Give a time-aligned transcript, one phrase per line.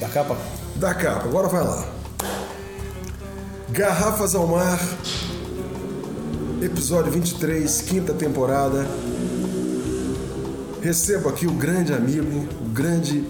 [0.00, 0.36] Da capa?
[0.76, 1.86] Da capa, agora vai lá.
[3.70, 4.78] Garrafas ao Mar,
[6.62, 8.86] episódio 23, quinta temporada.
[10.82, 13.24] Recebo aqui o grande amigo, o grande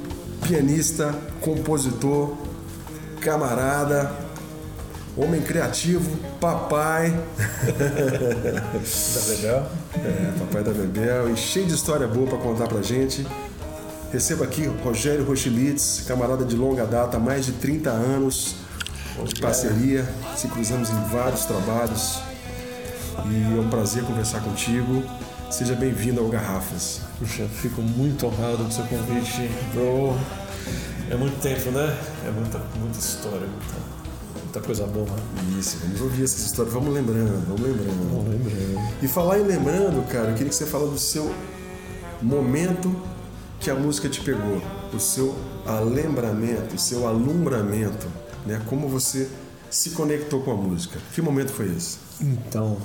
[0.47, 2.35] pianista, compositor,
[3.21, 4.13] camarada,
[5.17, 7.11] homem criativo, papai.
[7.11, 9.67] da Bebel?
[9.97, 13.27] É, papai da Bebel, e cheio de história boa para contar pra gente.
[14.13, 18.55] Recebo aqui Rogério Rochelitz, camarada de longa data, mais de 30 anos
[19.25, 20.07] de parceria,
[20.37, 22.21] se cruzamos em vários trabalhos
[23.29, 25.03] e é um prazer conversar contigo.
[25.51, 27.01] Seja bem-vindo ao Garrafas.
[27.19, 30.17] Puxa, fico muito honrado com seu convite, bro.
[31.11, 31.99] É muito tempo, né?
[32.27, 35.07] É muita, muita história, muita, muita coisa boa.
[35.07, 35.59] Né?
[35.59, 38.11] Isso, vamos ouvir essas histórias, vamos lembrando, vamos lembrando.
[38.13, 38.89] Vamos lembrando.
[39.03, 41.33] E falar em lembrando, cara, eu queria que você falasse do seu
[42.23, 42.95] momento
[43.67, 44.63] que a música te pegou,
[44.95, 48.07] o seu alembramento, o seu alumbramento,
[48.47, 48.63] né?
[48.67, 49.29] Como você
[49.69, 51.01] se conectou com a música?
[51.13, 51.99] Que momento foi esse?
[52.21, 52.77] Então,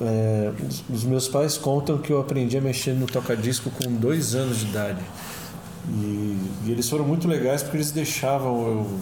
[0.00, 0.52] é,
[0.88, 4.66] os meus pais contam que eu aprendi a mexer no tocadisco com dois anos de
[4.66, 5.04] idade.
[5.88, 9.00] E, e, eles foram muito legais porque eles deixavam eu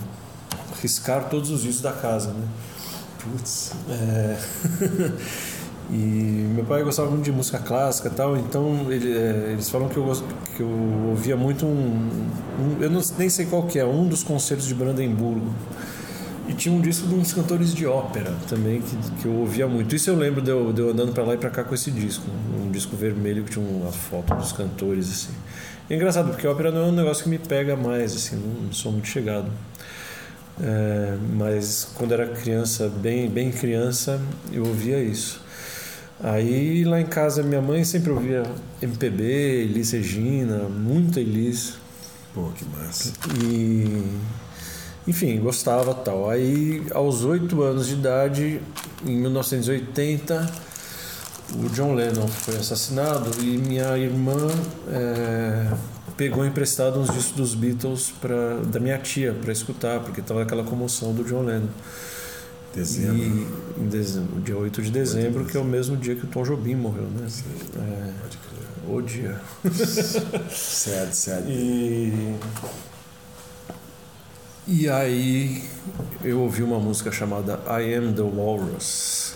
[0.80, 2.48] riscar todos os vídeos da casa, né?
[3.22, 3.72] Putz.
[3.90, 4.38] É...
[5.88, 9.96] E meu pai gostava muito de música clássica tal, então ele, é, eles falam que
[9.96, 10.12] eu,
[10.56, 10.68] que eu
[11.10, 14.74] ouvia muito um, um Eu não, nem sei qual que é, um dos concertos de
[14.74, 15.54] Brandemburgo.
[16.48, 19.94] E tinha um disco de uns cantores de ópera também, que, que eu ouvia muito.
[19.94, 21.90] Isso eu lembro de eu, de eu andando para lá e para cá com esse
[21.90, 22.24] disco.
[22.64, 25.34] Um disco vermelho que tinha uma foto dos cantores, assim.
[25.88, 28.64] É engraçado, porque a ópera não é um negócio que me pega mais, assim, não,
[28.64, 29.50] não sou muito chegado.
[30.60, 34.20] É, mas quando era criança, bem, bem criança,
[34.52, 35.45] eu ouvia isso.
[36.22, 38.42] Aí lá em casa minha mãe sempre ouvia
[38.80, 41.74] MPB, Elis Regina, muita Elis.
[42.34, 43.12] Pô, que massa.
[43.44, 44.02] E
[45.06, 46.28] enfim, gostava tal.
[46.28, 48.60] Aí aos oito anos de idade,
[49.06, 50.52] em 1980,
[51.54, 54.48] o John Lennon foi assassinado e minha irmã
[54.88, 55.72] é,
[56.16, 60.64] pegou emprestado uns discos dos Beatles para da minha tia para escutar, porque estava aquela
[60.64, 61.68] comoção do John Lennon.
[62.76, 63.16] Dezembro.
[63.78, 66.42] E em dezembro, dia 8 de dezembro, que é o mesmo dia que o Tom
[66.42, 67.26] Jobim morreu, né?
[67.26, 67.44] Sim,
[67.74, 68.60] é, pode crer.
[68.86, 69.40] É, o dia.
[70.50, 71.44] sad, sad.
[71.48, 72.36] E,
[74.68, 75.64] e aí
[76.22, 79.35] eu ouvi uma música chamada I Am the Walrus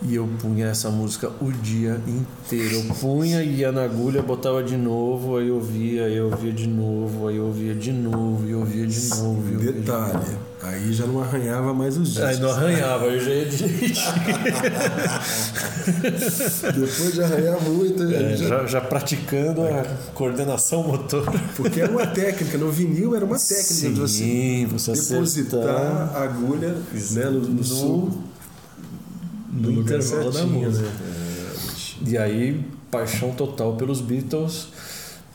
[0.00, 2.76] e eu punha essa música o dia inteiro.
[2.76, 6.68] Eu punha, ia na agulha, botava de novo, aí eu via, aí eu via de
[6.68, 9.42] novo, aí eu via de novo, e eu via de novo.
[9.42, 10.38] Via Detalhe, de novo.
[10.62, 12.28] aí já não arranhava mais os discos.
[12.28, 13.58] Aí não arranhava, aí já ia de
[16.78, 18.04] Depois de arranhar muito.
[18.04, 18.48] É, já...
[18.48, 18.80] Já, já...
[18.80, 21.26] praticando a coordenação motor
[21.56, 23.64] Porque era uma técnica, no vinil era uma técnica.
[23.64, 26.16] Sim, assim, você depositar acertar.
[26.16, 28.27] a agulha né, no, no, no sul
[29.48, 30.46] no, no intervalo da né?
[30.46, 30.88] música.
[32.06, 34.68] E aí, paixão total pelos Beatles.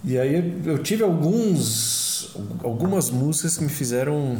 [0.04, 4.40] E aí eu tive alguns algumas músicas que me fizeram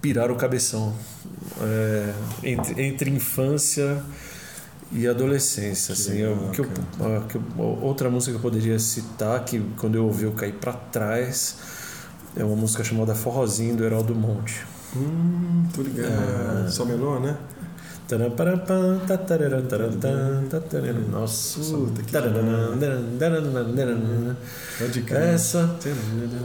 [0.00, 0.94] pirar o cabeção.
[1.60, 4.02] É, entre, entre infância
[4.92, 6.66] e adolescência que assim legal, eu, que eu,
[7.28, 7.42] que eu,
[7.82, 11.56] outra música que eu poderia citar que quando eu ouvi eu caí para trás
[12.36, 14.66] é uma música chamada Forrozinho do Heraldo Monte.
[14.96, 16.66] Hum, tô ligado.
[16.66, 17.36] É, só menor né?
[21.10, 22.12] Nossa, Puta, que
[24.78, 25.02] Pode.
[25.34, 25.76] Essa.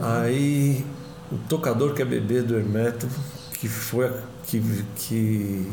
[0.01, 0.85] Aí,
[1.31, 3.07] o tocador que é bebê do Hermeto,
[3.53, 4.09] que foi
[4.49, 4.61] que,
[4.95, 5.67] que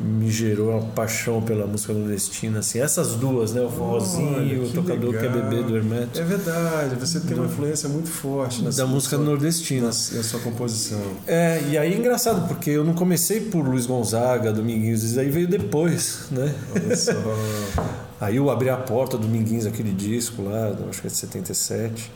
[0.00, 2.60] me gerou a paixão pela música nordestina.
[2.60, 3.60] Assim, essas duas, né?
[3.60, 5.32] O forrozinho o tocador legal.
[5.32, 6.20] que é bebê do Hermeto.
[6.20, 9.82] É verdade, você tem uma influência muito forte da música sua, nordestina.
[9.82, 11.00] na, na sua composição.
[11.26, 15.28] É, e aí é engraçado, porque eu não comecei por Luiz Gonzaga, Dominguinhos, isso aí
[15.28, 16.54] veio depois, né?
[16.74, 17.12] Olha só.
[18.20, 22.12] Aí eu abri a porta, Dominguinhos, aquele disco lá, acho que é de 77.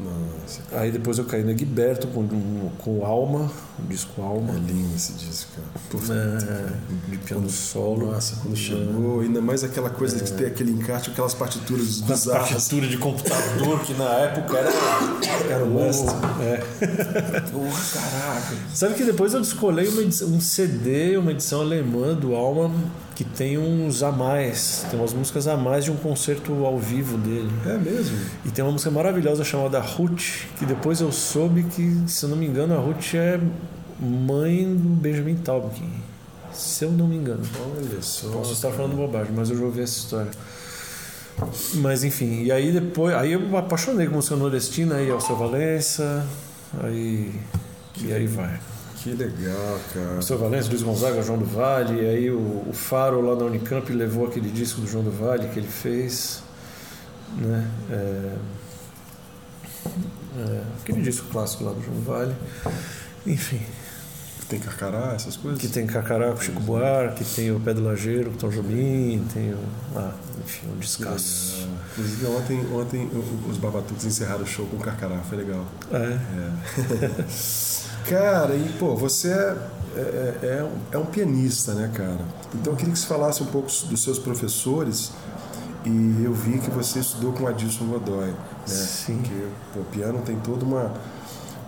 [0.00, 2.26] Nossa, Aí depois eu caí no Egberto com,
[2.78, 4.52] com Alma, o disco Alma.
[4.54, 5.66] é lindo esse disco, cara.
[5.90, 8.12] Puta, É, de piano solo.
[8.12, 12.48] Nossa, quando chegou, ainda mais aquela coisa de ter aquele encarte, aquelas partituras as bizarras.
[12.50, 14.70] partituras de computador, que na época era.
[15.50, 16.04] Era o Lust.
[16.42, 17.40] É.
[17.50, 18.56] Porra, caraca.
[18.74, 22.70] Sabe que depois eu descolei edição- um CD, uma edição alemã do Alma,
[23.18, 27.18] que tem uns a mais, tem umas músicas a mais de um concerto ao vivo
[27.18, 27.50] dele.
[27.66, 28.16] É mesmo?
[28.44, 32.36] E tem uma música maravilhosa chamada Ruth, que depois eu soube que, se eu não
[32.36, 33.40] me engano, a Ruth é
[33.98, 35.90] mãe do Benjamin Taubkin.
[36.52, 37.42] Se eu não me engano.
[37.76, 38.28] Olha só.
[38.30, 40.30] Posso estar falando bobagem, mas eu já ouvi essa história.
[41.74, 43.16] Mas enfim, e aí depois.
[43.16, 46.24] Aí eu me apaixonei com música nordestina, aí Alceu Valença,
[46.84, 47.32] aí
[48.00, 48.60] e aí vai.
[49.02, 50.18] Que legal, cara.
[50.18, 53.44] O seu Valença, Luiz Gonzaga, João do Vale, e aí o, o Faro lá na
[53.44, 56.42] Unicamp levou aquele disco do João do Vale que ele fez.
[57.36, 57.70] Né?
[57.90, 58.34] É,
[60.38, 62.34] é, aquele disco clássico lá do João do Vale.
[63.24, 63.60] Enfim.
[64.48, 65.60] Tem Carcará, essas coisas?
[65.60, 69.52] Que tem Carcará com Chico Buarque, tem o Pé do Lajeiro com Tom Jobim, tem
[69.52, 69.58] o.
[69.94, 71.68] Ah, enfim, um descasso.
[71.92, 73.10] Inclusive ontem, ontem
[73.46, 75.66] os Babatucos encerraram o show com Carcará, foi legal.
[75.92, 75.96] É.
[75.96, 77.24] é.
[78.08, 79.56] cara, e pô, você é,
[79.96, 82.20] é, é, um, é um pianista, né, cara?
[82.54, 85.12] Então eu queria que você falasse um pouco dos seus professores.
[85.84, 88.36] E eu vi que você estudou com Adilson Godoy, né?
[88.66, 89.18] Sim.
[89.18, 90.92] Porque o piano tem toda uma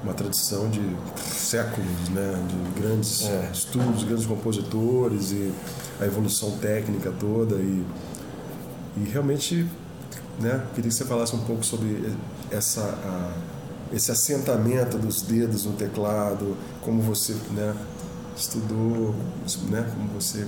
[0.03, 0.81] uma tradição de
[1.23, 3.51] séculos, né, de grandes é.
[3.53, 5.53] estudos, grandes compositores e
[6.01, 7.85] a evolução técnica toda e,
[8.97, 9.67] e realmente,
[10.41, 12.15] né, queria que você falasse um pouco sobre
[12.51, 13.33] essa a,
[13.93, 17.75] esse assentamento dos dedos no teclado, como você, né,
[18.37, 19.15] estudou,
[19.69, 20.47] né, como você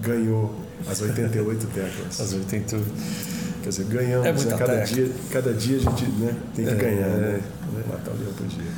[0.00, 0.54] ganhou
[0.88, 2.20] as 88 teclas.
[2.20, 2.86] As 88.
[3.62, 4.56] Quer dizer, ganhamos, é né?
[4.56, 7.40] cada, dia, cada dia a gente né, tem que é, ganhar, né?
[7.40, 8.70] É, Matar o leão por dia.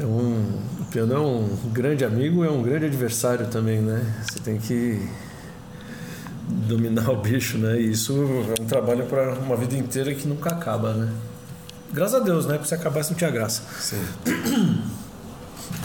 [0.00, 4.04] É um, o piano é um grande amigo é um grande adversário também, né?
[4.22, 5.00] Você tem que
[6.48, 7.80] dominar o bicho, né?
[7.80, 8.12] E isso
[8.58, 11.12] é um trabalho para uma vida inteira que nunca acaba, né?
[11.92, 12.54] Graças a Deus, né?
[12.54, 13.62] Porque se acabasse não tinha graça.
[13.80, 14.04] Sim.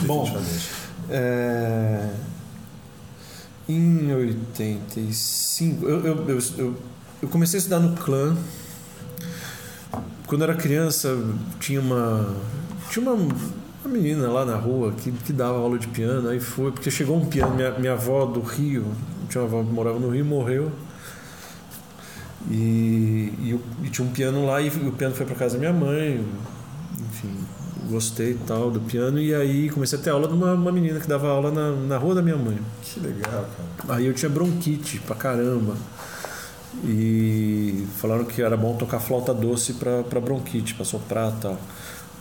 [0.06, 0.38] Bom,
[1.10, 2.10] é,
[3.68, 6.76] em 85, eu, eu, eu, eu
[7.22, 8.38] eu comecei a estudar no clã.
[10.28, 11.18] Quando eu era criança,
[11.60, 12.36] tinha uma
[12.90, 16.30] tinha uma, uma menina lá na rua que, que dava aula de piano.
[16.30, 18.86] Aí foi, porque chegou um piano, minha, minha avó do Rio,
[19.30, 20.72] tinha uma avó que morava no Rio, morreu.
[22.50, 25.74] E, e, e tinha um piano lá e o piano foi para casa da minha
[25.74, 26.26] mãe.
[27.10, 27.36] Enfim,
[27.90, 29.20] gostei e tal do piano.
[29.20, 31.98] E aí comecei a ter aula de uma, uma menina que dava aula na, na
[31.98, 32.58] rua da minha mãe.
[32.84, 33.98] Que legal, cara.
[33.98, 35.76] Aí eu tinha bronquite pra caramba
[36.84, 41.58] e falaram que era bom tocar flauta doce para bronquite, para soprar e tal.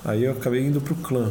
[0.04, 1.30] Aí eu acabei indo pro clã.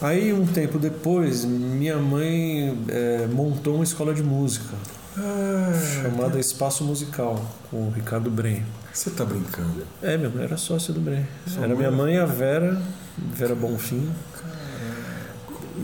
[0.00, 4.74] Aí um tempo depois, minha mãe é, montou uma escola de música
[5.16, 5.72] ah,
[6.02, 8.62] chamada Espaço Musical com o Ricardo Bren.
[8.92, 9.86] Você tá brincando?
[10.02, 11.24] É, minha mãe era sócia do Bren.
[11.46, 12.80] Sua era minha mãe, a Vera,
[13.16, 14.10] Vera Bonfim.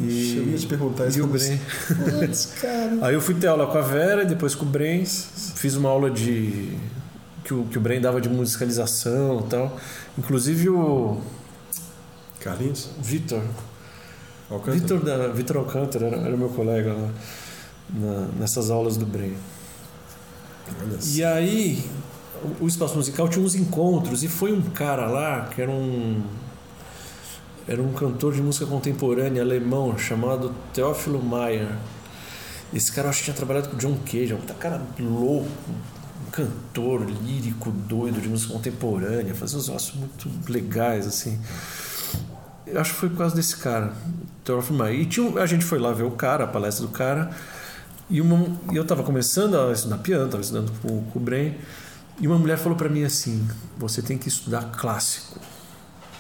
[0.01, 1.19] E, eu ia te perguntar isso.
[1.19, 1.59] E o Bren.
[3.03, 5.05] Aí eu fui ter aula com a Vera, depois com o Bren.
[5.05, 6.77] Fiz uma aula de.
[7.45, 9.79] que o, que o Bren dava de musicalização e tal.
[10.17, 11.21] Inclusive o.
[12.41, 12.91] Carlinhos?
[13.01, 13.43] Vitor.
[14.67, 17.11] Vitor, da, Vitor Alcântara era, era meu colega lá,
[17.91, 19.35] na, nessas aulas do Bren.
[21.15, 21.83] E aí,
[22.61, 26.23] o, espaço musical tinha uns encontros e foi um cara lá que era um
[27.67, 31.69] era um cantor de música contemporânea alemão chamado Teófilo Mayer.
[32.73, 35.49] Esse cara eu acho que tinha trabalhado com o John Cage, um cara louco,
[36.27, 41.39] um cantor lírico, doido de música contemporânea, fazia uns negócios muito legais assim.
[42.67, 43.93] Eu acho que foi por causa desse cara,
[44.45, 45.01] Teófilo Mayer.
[45.01, 47.31] E tinha, a gente foi lá ver o cara, a palestra do cara,
[48.11, 51.55] e, uma, eu estava começando a estudar piano, estava estudando com, com o Bren,
[52.21, 53.47] e uma mulher falou para mim assim:
[53.77, 55.41] você tem que estudar clássico.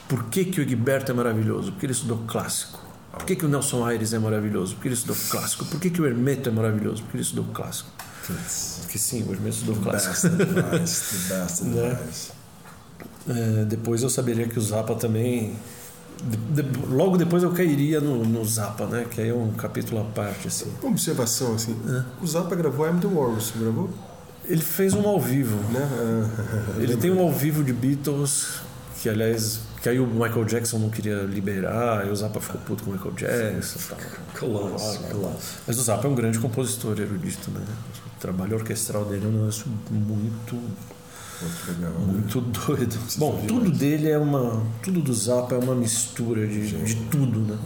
[0.08, 1.72] Por que, que o Egberto é maravilhoso?
[1.72, 2.78] Porque ele estudou clássico.
[3.12, 4.74] Por que, que o Nelson Aires é maravilhoso?
[4.74, 5.64] Porque ele estudou clássico.
[5.66, 7.02] Por que, que o Hermeto é maravilhoso?
[7.02, 7.90] Porque ele estudou clássico.
[8.80, 10.28] Porque sim, o Hermeto estudou clássico.
[10.36, 11.98] Best, né?
[13.28, 15.56] é, depois eu saberia que o Zappa também.
[16.22, 19.06] De, de, logo depois eu cairia no, no Zappa, né?
[19.10, 20.48] Que aí é um capítulo à parte.
[20.48, 20.72] Assim.
[20.82, 21.76] Uma observação assim.
[21.88, 22.02] É.
[22.22, 23.90] O Zappa gravou I'm the Walrus, gravou?
[24.44, 25.56] Ele fez um ao vivo.
[25.72, 25.88] Né?
[26.80, 28.60] Ele tem um ao vivo de Beatles,
[29.00, 32.84] que aliás que aí o Michael Jackson não queria liberar, e o Zappa ficou puto
[32.84, 33.78] com o Michael Jackson.
[33.88, 33.98] Tal.
[34.34, 34.76] Claro,
[35.10, 35.36] claro.
[35.66, 37.64] Mas o Zappa é um grande compositor erudito, né?
[38.16, 40.60] O trabalho orquestral dele é um negócio muito.
[42.06, 42.98] Muito, doido.
[43.16, 44.62] Bom, tudo dele é uma.
[44.82, 47.58] Tudo do Zappa é uma mistura de, de tudo, né?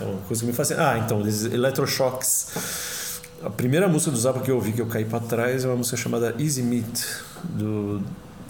[0.00, 0.72] É uma coisa que me faz.
[0.72, 3.20] Ah, então, Electroshocks.
[3.42, 5.76] A primeira música do Zappa que eu ouvi, que eu caí para trás, é uma
[5.76, 7.04] música chamada Easy Meat,
[7.44, 8.02] do,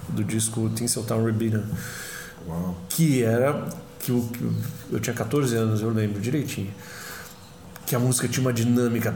[0.08, 1.62] do disco Tinseltown Rebellion.
[2.46, 2.76] Uau.
[2.88, 3.68] Que era.
[4.00, 4.26] Que eu,
[4.90, 6.72] eu tinha 14 anos, eu lembro direitinho.
[7.88, 9.14] Que a música tinha uma dinâmica.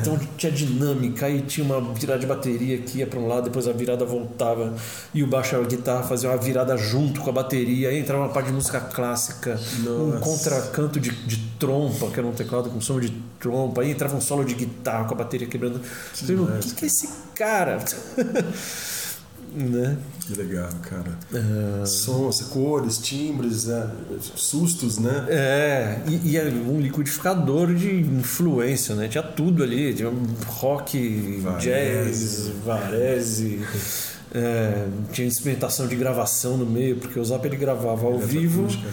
[0.00, 3.66] Então tinha dinâmica e tinha uma virada de bateria que ia para um lado, depois
[3.66, 4.72] a virada voltava.
[5.12, 7.88] E o baixo e a guitarra faziam uma virada junto com a bateria.
[7.88, 9.90] Aí entrava uma parte de música clássica, Nossa.
[9.90, 13.82] um contracanto de, de trompa, que era um teclado com som de trompa.
[13.82, 15.80] Aí entrava um solo de guitarra com a bateria quebrando.
[16.14, 17.82] Que o que, que é esse cara?
[19.54, 19.96] né?
[20.26, 21.18] Que legal, cara.
[21.32, 21.86] É.
[21.86, 23.90] Sons, cores, timbres, né?
[24.36, 25.24] sustos, né?
[25.28, 29.08] É, e, e é um liquidificador de influência, né?
[29.08, 30.12] Tinha tudo ali, tinha
[30.46, 31.68] rock, Varese.
[31.68, 33.60] jazz, varese,
[34.34, 38.92] é, tinha instrumentação de gravação no meio, porque o Zap ele gravava ao vivo né?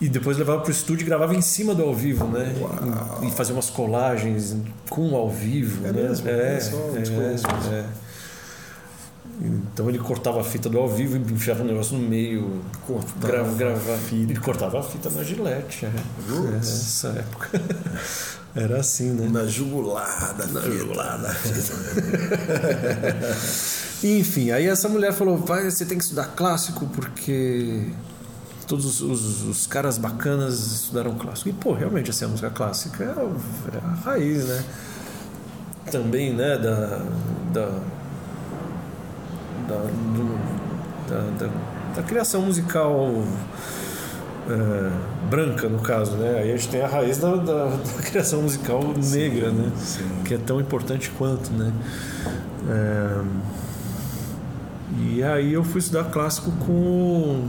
[0.00, 2.54] e depois levava pro estúdio e gravava em cima do ao vivo, né?
[2.60, 3.20] Uau.
[3.22, 4.54] E, e fazia umas colagens
[4.90, 6.02] com o ao vivo, É né?
[6.02, 6.28] mesmo?
[6.28, 6.56] É, é,
[7.00, 7.70] desconheço isso.
[7.72, 7.84] é.
[9.40, 13.28] Então ele cortava a fita do ao vivo e enfiava o negócio no meio, Cortava
[13.28, 14.32] grava, grava, a fita.
[14.32, 15.86] Ele cortava a fita na gilete.
[15.86, 15.90] É.
[16.26, 16.48] Putz.
[16.48, 17.60] É, Nessa época.
[18.56, 19.28] Era assim, né?
[19.30, 20.78] Na jugulada, Na fita.
[20.78, 21.36] jugulada.
[24.02, 27.88] Enfim, aí essa mulher falou: vai, você tem que estudar clássico porque
[28.66, 31.50] todos os, os- os caras bacanas estudaram clássico.
[31.50, 33.36] E, pô, realmente, assim, a música clássica é, o-
[33.74, 34.64] é a raiz, né?
[35.90, 37.02] Também, né, da.
[37.52, 37.95] da
[39.68, 41.52] da, do- da, da-
[41.96, 43.22] da criação musical
[44.48, 44.90] é,
[45.30, 46.40] branca, no caso, né?
[46.40, 48.80] Aí a gente tem a raiz da, da- da criação musical
[49.12, 49.70] negra, né?
[49.76, 50.04] sim.
[50.24, 51.72] Que é tão importante quanto, né?
[52.68, 53.20] É,
[54.98, 57.48] e aí eu fui estudar clássico com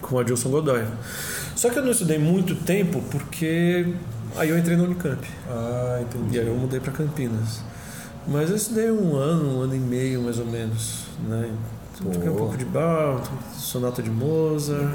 [0.00, 0.84] com Adilson Godoy.
[1.54, 3.94] Só que eu não estudei muito tempo porque
[4.36, 5.24] aí eu entrei na Unicamp.
[5.48, 6.36] Ah, entendi.
[6.36, 7.62] E aí eu mudei para Campinas.
[8.28, 11.50] Mas eu estudei um ano, um ano e meio mais ou menos, né?
[11.94, 13.22] Então, Toquei um pouco de Bach,
[13.56, 14.94] sonata de Mozart,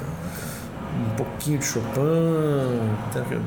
[0.96, 2.80] um pouquinho de Chopin,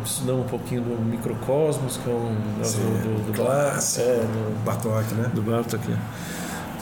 [0.06, 4.06] estudei um pouquinho do Microcosmos, que é um Sim, do, do, do clássico.
[4.06, 5.32] é, do, Bartok, né?
[5.34, 5.84] do Bartok.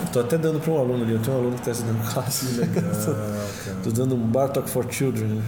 [0.04, 2.60] Estou até dando para um aluno ali, eu tenho um aluno que está estudando clássico.
[2.60, 2.84] Legal,
[3.64, 3.78] cara.
[3.78, 5.42] Estou dando um Bartok for Children.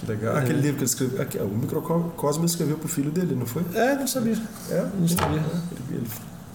[0.00, 0.36] Que legal.
[0.36, 1.22] Aquele livro que ele escreveu.
[1.22, 3.64] aqui, o Microcosmo escreveu pro filho dele, não foi?
[3.74, 4.36] É, não sabia.
[4.70, 5.40] É, Não sabia.
[5.90, 6.06] Ele, ele-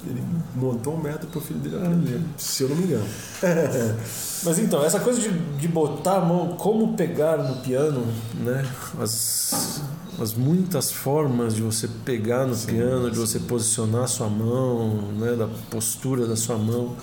[0.05, 0.21] ele
[0.55, 3.05] montou um método pro filho dele aprender, se eu não me engano.
[4.43, 8.65] Mas então, essa coisa de, de botar a mão, como pegar no piano, né?
[8.99, 9.81] As,
[10.19, 15.35] as muitas formas de você pegar no piano, de você posicionar a sua mão, né?
[15.37, 16.95] Da postura da sua mão.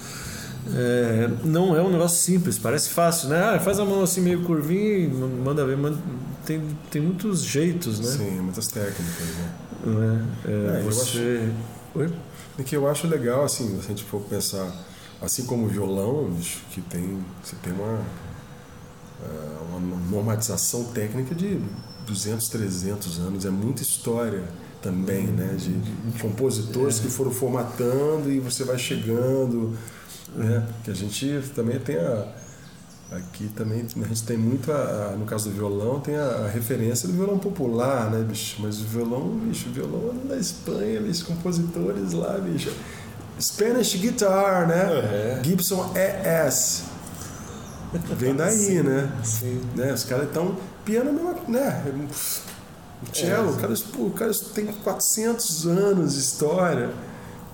[0.74, 3.54] É, não é um negócio simples, parece fácil, né?
[3.54, 5.96] Ah, faz a mão assim meio curvinha e manda ver, mas
[6.44, 8.06] tem, tem muitos jeitos, né?
[8.06, 9.52] Sim, muitas técnicas, né?
[9.86, 10.50] É?
[10.50, 11.48] É, É, eu você.
[11.94, 12.12] Oi?
[12.58, 14.70] E que eu acho legal, assim, se a gente for pensar,
[15.20, 18.00] assim como o violão, bicho, que tem, você tem uma,
[19.22, 21.58] é, uma normatização técnica de
[22.06, 24.44] 200, 300 anos, é muita história
[24.82, 29.76] também, né, de, de compositores que foram formatando e você vai chegando,
[30.34, 32.24] né, que a gente também tem a,
[33.12, 36.48] aqui também, a gente tem muito, a, a- no caso do violão, tem a, a
[36.48, 41.00] referência do violão popular, né, bicho, mas o violão, bicho, o violão é da Espanha,
[41.00, 42.72] bicho, compositores lá, bicho,
[43.40, 45.40] Spanish guitar, né, É.
[45.42, 46.84] Gibson ES,
[48.16, 49.60] vem daí, né, Sim.
[49.74, 49.92] né?
[49.92, 50.56] Os caras estão.
[50.84, 51.34] Piano é a mesma.
[51.48, 52.06] Né?
[53.02, 56.90] O cello, É, o, cara, o cara tem 400 anos de história,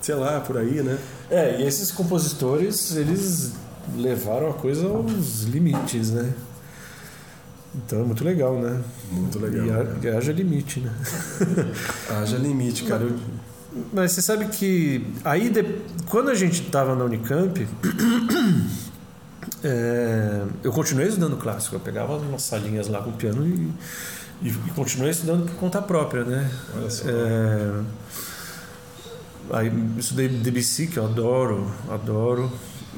[0.01, 0.97] sei lá, por aí, né?
[1.29, 3.53] É, e esses compositores, eles
[3.95, 6.33] levaram a coisa aos limites, né?
[7.75, 8.81] Então é muito legal, né?
[9.11, 9.65] Muito legal.
[9.65, 10.11] E, né?
[10.13, 10.91] ha- haja limite, né?
[12.09, 13.03] Haja limite, cara.
[13.03, 13.19] Eu-
[13.93, 17.67] Mas você sabe que aí, de- quando a gente estava na Unicamp,
[19.63, 21.75] é, eu continuei estudando clássico.
[21.75, 23.71] Eu pegava umas salinhas lá com piano e,
[24.41, 26.49] e, e continuei estudando por conta própria, né?
[26.75, 27.03] Olha só.
[27.07, 27.71] É,
[29.51, 32.51] aí estudei Debussy, que eu adoro, adoro.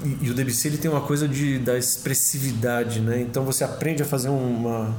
[0.03, 3.21] E, e o Debussy ele tem uma coisa de, da expressividade, né?
[3.21, 4.95] Então você aprende a fazer uma,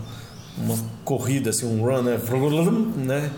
[0.58, 2.18] uma corrida, assim, um run, né?
[2.96, 3.30] né?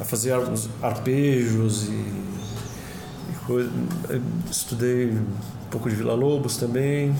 [0.00, 3.70] A fazer uns arpejos e, e coisa.
[4.08, 4.20] Eu
[4.50, 7.14] Estudei um pouco de Vila Lobos também,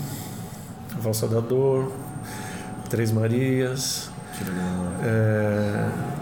[0.99, 1.91] Valsa da Dor,
[2.89, 4.09] Três Marias.
[4.37, 4.93] Que legal.
[5.03, 6.20] É,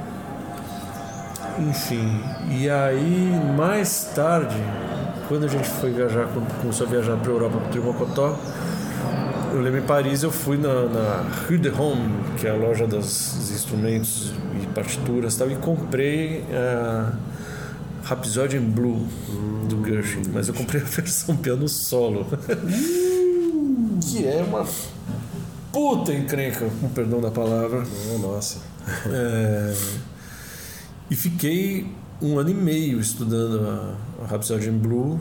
[1.59, 4.55] Enfim, e aí mais tarde,
[5.27, 6.27] quando a gente foi viajar,
[6.61, 8.39] começou a viajar para a Europa para o Mocotó,
[9.51, 12.85] eu lembro em Paris, eu fui na, na Rue de Rome, que é a loja
[12.87, 17.13] dos, dos instrumentos e partituras e tal, e comprei a
[18.03, 19.05] Rhapsody in Blue
[19.67, 22.25] do Gershwin, mas eu comprei a versão piano solo,
[24.01, 24.65] que é uma
[25.71, 27.83] puta encrenca, com perdão da palavra.
[28.13, 28.59] É, nossa.
[29.07, 29.73] É,
[31.09, 31.87] e fiquei
[32.21, 35.19] um ano e meio estudando a, a Rhapsody in Blue.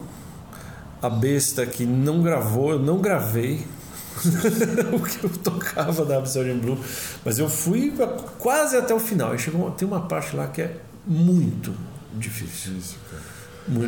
[1.01, 3.65] A besta que não gravou, eu não gravei
[4.93, 6.79] o que eu tocava da Rhapsody in Blue,
[7.25, 7.93] mas eu fui
[8.39, 9.35] quase até o final.
[9.35, 10.77] E chegou, tem uma parte lá que é
[11.07, 11.73] muito
[12.15, 12.77] difícil.
[12.77, 13.39] Isso, cara.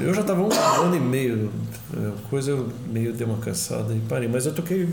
[0.04, 1.50] Eu já estava um ano e meio,
[1.96, 4.28] é, coisa meio deu uma cansada e parei.
[4.28, 4.92] Mas eu toquei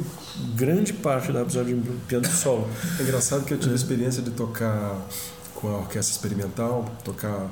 [0.56, 2.70] grande parte da episódio de piano solo.
[2.98, 4.96] É engraçado que eu tive a experiência de tocar
[5.60, 7.50] com a orquestra experimental, tocar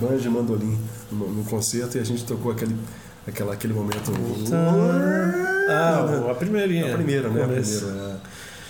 [0.00, 0.78] banjo e mandolim
[1.10, 2.76] no, no concerto e a gente tocou aquele,
[3.26, 4.12] aquela, aquele momento.
[5.68, 6.92] Ah, a primeirinha.
[6.92, 7.44] A primeira, né?
[7.44, 8.16] A primeira, é.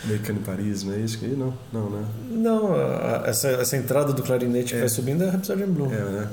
[0.05, 1.19] Americano em Paris, não é isso?
[1.23, 2.05] Aí não, não, né?
[2.31, 5.93] Não, a, essa, essa entrada do clarinete que vai subindo é Rhapsody in Blue.
[5.93, 6.29] É, né?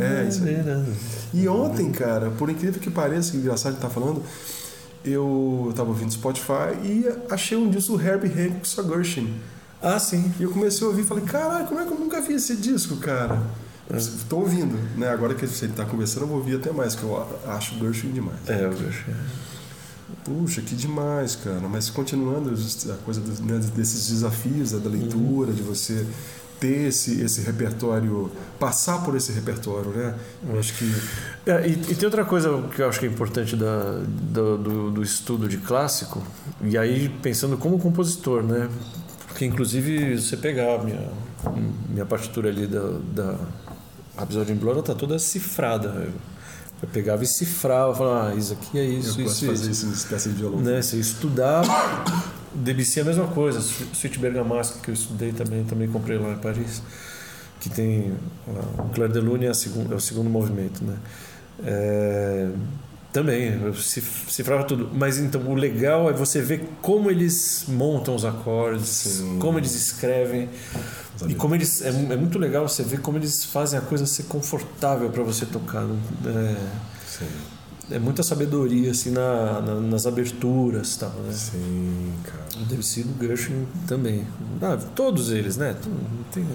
[0.00, 0.56] É, isso aí.
[1.34, 4.22] E ontem, cara, por incrível que pareça, que engraçado que tá falando,
[5.04, 9.34] eu tava ouvindo Spotify e achei um disco do Herbie Hancock com Gershwin.
[9.82, 10.32] Ah, sim.
[10.38, 12.56] E eu comecei a ouvir e falei, caralho, como é que eu nunca vi esse
[12.56, 13.42] disco, cara?
[13.94, 15.08] Estou ouvindo, né?
[15.08, 18.12] Agora que ele está conversando, eu vou ouvir até mais, que eu acho o Gershwin
[18.12, 18.38] demais.
[18.46, 19.14] É, o Gershwin.
[20.24, 21.68] Puxa, que demais, cara.
[21.68, 25.54] Mas continuando a coisa né, desses desafios da leitura, uhum.
[25.54, 26.06] de você
[26.62, 30.14] ter esse, esse repertório, passar por esse repertório, né?
[30.48, 30.94] Eu acho que.
[31.44, 34.90] É, e, e, tem outra coisa que eu acho que é importante da, do, do,
[34.92, 36.22] do, estudo de clássico,
[36.62, 38.68] e aí pensando como compositor, né?
[39.26, 41.08] Porque inclusive você pegar a minha,
[41.88, 43.38] minha partitura ali da, da
[44.54, 45.88] Blur, ela tá toda cifrada.
[45.88, 46.12] Eu,
[46.80, 50.06] eu pegava e cifrava, falava, ah, isso aqui é isso, eu isso, fazer isso, isso
[50.96, 51.62] estudar,
[52.54, 56.38] Debussy é a mesma coisa, Suite Bergamasque que eu estudei também, também comprei lá em
[56.38, 56.82] Paris,
[57.60, 58.12] que tem
[58.78, 60.96] o Clair de Lune é, é, o segundo movimento, né?
[61.64, 62.50] É,
[63.12, 64.90] também, cifrava tudo.
[64.92, 69.38] Mas então, o legal é você ver como eles montam os acordes, Sim.
[69.38, 70.48] como eles escrevem.
[71.28, 71.82] E como eles.
[71.82, 75.44] É, é, muito legal você ver como eles fazem a coisa ser confortável para você
[75.44, 75.82] tocar.
[75.84, 75.98] Né?
[76.26, 77.26] É,
[77.90, 81.32] é, muita sabedoria assim na, na, nas aberturas tal, né?
[81.32, 82.62] Sim, cara.
[82.62, 84.26] O Debussy do Gershwin também.
[84.60, 85.76] Ah, todos eles, né?
[86.32, 86.46] Tem,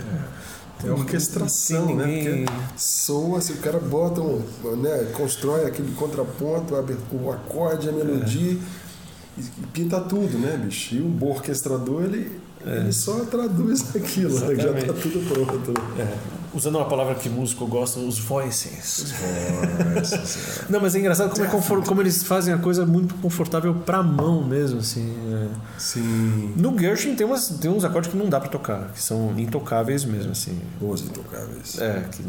[0.86, 2.06] é orquestração, né?
[2.06, 2.46] Porque
[2.78, 4.42] soa, se o cara bota um,
[4.78, 6.76] né, constrói aquele contraponto,
[7.12, 9.42] o acorde, a melodia é.
[9.42, 10.96] e pinta tudo, né, bicho?
[10.96, 12.78] E o bom orquestrador, ele é.
[12.80, 14.56] Ele só traduz aquilo, né?
[14.56, 15.72] já está tudo pronto.
[15.72, 16.04] Né?
[16.04, 16.37] É.
[16.58, 18.98] Usando uma palavra que músico gosta, os voices.
[18.98, 20.58] Os voices.
[20.58, 20.66] É.
[20.74, 24.00] Não, mas é engraçado como, é confort, como, eles fazem a coisa muito confortável para
[24.00, 25.16] a mão mesmo, assim.
[25.32, 25.50] É.
[25.78, 26.54] Sim.
[26.58, 30.04] No Gershwin tem, umas, tem uns acordes que não dá para tocar, que são intocáveis
[30.04, 30.60] mesmo, assim.
[30.82, 31.80] Boas intocáveis.
[31.80, 32.24] É, que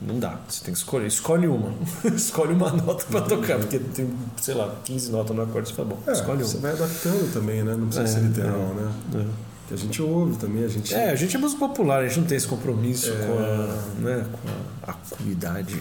[0.00, 0.38] não dá.
[0.48, 1.08] Você tem que escolher.
[1.08, 1.74] Escolhe uma.
[2.14, 4.08] escolhe uma nota para tocar, porque tem,
[4.40, 6.48] sei lá, 15 notas no acorde, você fala, bom, é, escolhe uma.
[6.48, 7.74] Você vai adaptando também, né?
[7.74, 8.92] Não precisa ser literal, né?
[9.16, 10.94] É que a gente ouve também, a gente...
[10.94, 13.26] É, a gente é música popular, a gente não tem esse compromisso é...
[13.26, 15.76] com, a, né, com a acuidade.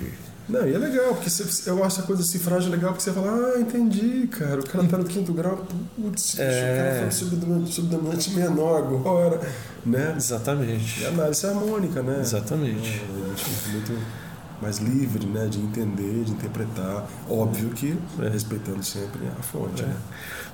[0.47, 3.53] Não, e é legal, porque você, eu acho a coisa cifragem legal, porque você fala,
[3.55, 6.43] ah, entendi, cara, o cara tá no quinto grau, putz, é...
[6.43, 9.41] o cara foi subdominante, subdominante menor agora,
[9.83, 10.13] né?
[10.15, 11.01] Exatamente.
[11.01, 12.19] E a análise harmônica, né?
[12.21, 12.89] Exatamente.
[12.89, 14.25] É, a gente muito
[14.61, 18.29] mais livre, né, de entender, de interpretar, óbvio que é.
[18.29, 19.87] respeitando sempre a fonte, é.
[19.87, 19.95] né?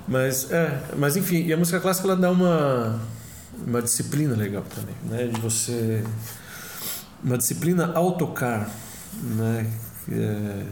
[0.07, 2.99] Mas, é, mas enfim, e a música clássica ela dá uma
[3.65, 5.27] uma disciplina legal também, né?
[5.27, 6.03] De você
[7.23, 8.69] uma disciplina ao tocar,
[9.23, 9.71] né?
[10.05, 10.65] Que é,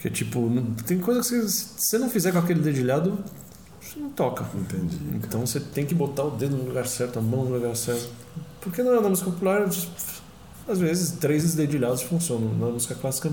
[0.00, 0.50] que é tipo
[0.86, 3.18] tem coisa que você, se você não fizer com aquele dedilhado
[3.80, 4.44] você não toca.
[4.54, 4.98] Entendi.
[5.14, 8.08] Então você tem que botar o dedo no lugar certo, a mão no lugar certo.
[8.60, 9.68] Porque na, na música popular
[10.68, 12.54] às vezes três dedilhados funcionam.
[12.54, 13.30] Na música clássica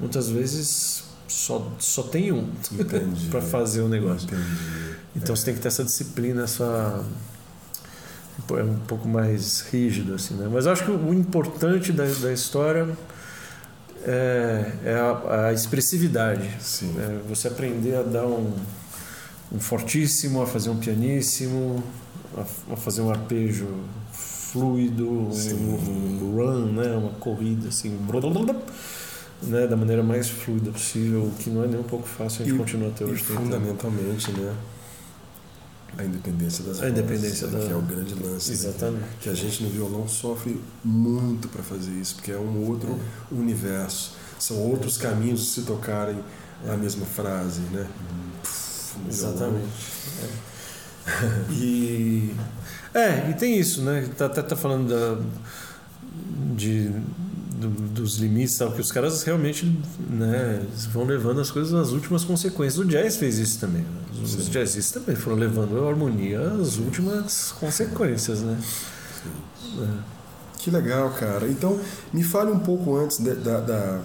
[0.00, 2.48] muitas vezes só, só tem um
[3.30, 4.26] para fazer o negócio.
[4.26, 4.96] Entendi.
[5.16, 5.36] Então é.
[5.36, 7.04] você tem que ter essa disciplina, essa
[8.50, 10.48] é um pouco mais rígido assim, né?
[10.50, 12.88] Mas acho que o importante da, da história
[14.04, 16.50] é, é a, a, expressividade.
[16.60, 16.94] Sim.
[16.98, 18.52] É você aprender a dar um,
[19.52, 21.82] um fortíssimo, a fazer um pianíssimo,
[22.36, 23.68] a, a fazer um arpejo
[24.12, 26.96] fluido, um, um, run, né?
[26.96, 27.96] Uma corrida assim,
[29.42, 29.66] né?
[29.66, 32.42] Da maneira mais fluida possível, que não é nem um pouco fácil.
[32.42, 33.22] A gente e, continua até hoje.
[33.22, 34.54] Fundamentalmente, né?
[35.98, 37.66] A independência das a independência vozes, da...
[37.66, 38.48] que é o grande lance.
[38.48, 38.54] Né?
[38.54, 39.00] Exatamente.
[39.00, 39.08] Né?
[39.20, 42.98] Que a gente no violão sofre muito para fazer isso, porque é um outro
[43.30, 43.34] é.
[43.34, 44.16] universo.
[44.38, 46.18] São outros caminhos de se tocarem
[46.66, 46.70] é.
[46.70, 47.86] a mesma frase, né?
[49.08, 49.68] Exatamente.
[50.22, 50.52] É.
[51.50, 52.32] E
[52.94, 54.08] é, e tem isso, né?
[54.16, 55.22] Tá, até tá, tá falando da,
[56.54, 56.92] de
[57.62, 59.66] do, dos limites, tal, que os caras realmente
[60.10, 62.78] né, vão levando as coisas às últimas consequências.
[62.78, 63.82] O jazz fez isso também.
[63.82, 64.22] Né?
[64.22, 68.58] Os jazzistas também foram levando a harmonia às últimas consequências, né?
[69.78, 70.12] É.
[70.58, 71.48] Que legal, cara.
[71.48, 71.80] Então,
[72.12, 74.00] me fale um pouco antes de, da, da,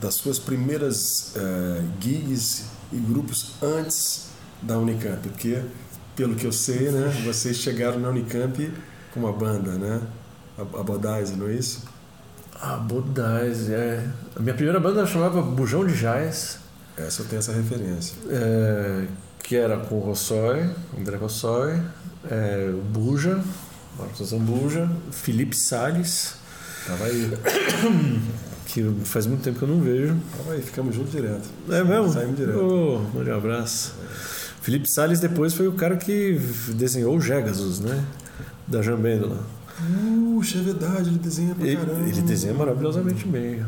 [0.00, 4.26] das suas primeiras uh, gigs e grupos antes
[4.60, 5.62] da Unicamp, porque,
[6.14, 8.70] pelo que eu sei, né, vocês chegaram na Unicamp
[9.12, 10.02] com uma banda, né?
[10.58, 11.82] A, a não é isso?
[12.60, 14.04] Ah, Budais, é.
[14.34, 16.58] A minha primeira banda chamava Bujão de Jazz,
[16.96, 18.14] Essa eu tenho essa referência.
[18.30, 19.04] é,
[19.42, 21.80] que era com o Rossói, André Rossói,
[22.30, 23.40] é, o Buja,
[23.98, 26.34] Marcos Zambuja, Felipe Salles,
[26.86, 27.32] Tava aí.
[28.66, 30.16] que faz muito tempo que eu não vejo.
[30.36, 31.48] Tava aí, ficamos juntos direto.
[31.68, 32.12] É mesmo?
[32.12, 33.06] Saímos direto.
[33.14, 33.94] Mande um abraço.
[34.62, 36.40] Felipe Salles depois foi o cara que
[36.74, 38.04] desenhou o Gegasus, né?
[38.66, 39.38] Da Jambêndola.
[39.76, 42.08] Puxa, é verdade, ele desenha pra Ele, caramba.
[42.08, 43.64] ele desenha maravilhosamente bem.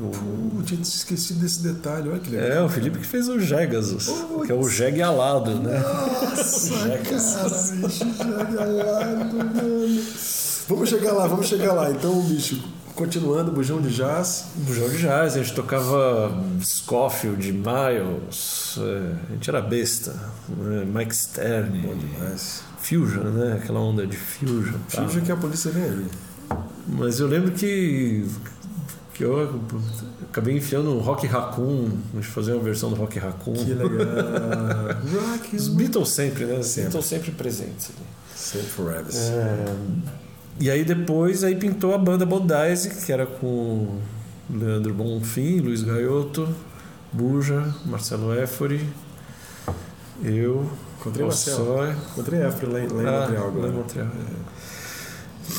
[0.00, 2.48] Pô, tinha esquecido desse detalhe, olha que legal.
[2.48, 4.46] É, o Felipe que fez o Gegasus, Putz.
[4.46, 5.78] que é o jegue alado, né?
[5.78, 10.02] Nossa, cara, bicho, joga lá, mano.
[10.68, 11.90] Vamos chegar lá, vamos chegar lá.
[11.90, 12.60] Então, bicho,
[12.94, 14.46] continuando, bujão de jazz.
[14.56, 20.12] Bujão de jazz, a gente tocava Scofield, Miles, é, a gente era besta,
[20.48, 20.84] né?
[20.84, 23.58] Mike Stern, Mas, Fusion, né?
[23.62, 24.74] Aquela onda de Fusion.
[24.90, 25.08] tal.
[25.08, 26.06] finge que a polícia vem aí.
[26.88, 28.26] Mas eu lembro que,
[29.14, 29.60] que eu
[30.30, 33.54] acabei enfiando um Rock Raccoon, a gente fazia uma versão do Rock Raccoon.
[33.54, 33.90] Que legal.
[35.30, 36.58] Rock Os Beatles sempre, né?
[36.58, 36.90] Os Sempre.
[36.90, 37.90] Beatles sempre presentes.
[37.90, 38.06] ali.
[38.34, 39.14] Sempre forever.
[39.14, 39.74] É,
[40.60, 43.98] e aí depois aí pintou a banda Bodize, que era com
[44.50, 46.48] Leandro Bonfim, Luiz Gaiotto,
[47.12, 48.86] Buja, Marcelo Éfori,
[50.22, 51.92] eu, Encontrei Marcelo.
[52.12, 53.68] Encontrei Efra lá em, lá em ah, Montreal lá agora.
[53.68, 54.52] em Montreal, é.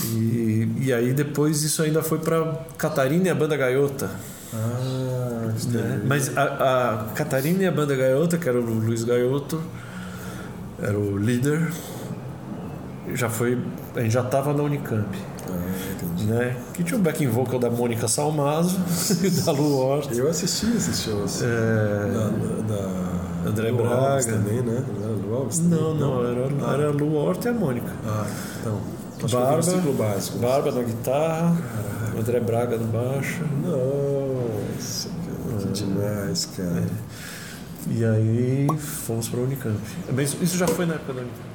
[0.06, 4.10] E, e aí depois isso ainda foi para Catarina e a banda Gaiota.
[4.53, 6.01] Ah, né?
[6.06, 9.62] Mas a, a Catarina e a banda Gaiota, que era o Luiz Gaiotto,
[10.82, 11.71] era o líder,
[13.13, 13.58] já foi.
[13.96, 15.08] A gente já estava na Unicamp.
[15.50, 16.26] Ah, entendi.
[16.26, 16.56] né?
[16.74, 18.80] Que tinha o backing vocal da Mônica Salmazo
[19.24, 20.12] e da Lu Hort.
[20.18, 21.42] Eu assisti esses shows.
[21.42, 21.48] É,
[22.68, 23.96] Da, da André Lu Braga.
[24.12, 24.84] Alves também, né?
[24.88, 25.80] Não era Lu Alves também?
[25.80, 27.92] Não, não, era, era a Lu Hort e a Mônica.
[28.06, 28.26] Ah,
[28.62, 28.80] então.
[29.32, 30.38] Barba, ciclo básico.
[30.39, 31.56] Barba na guitarra,
[32.20, 33.42] André Braga no baixo.
[33.63, 35.10] Nossa,
[35.68, 36.84] que demais, cara.
[37.89, 39.78] E aí fomos para a Unicamp.
[40.42, 41.53] Isso já foi na época da Unicamp.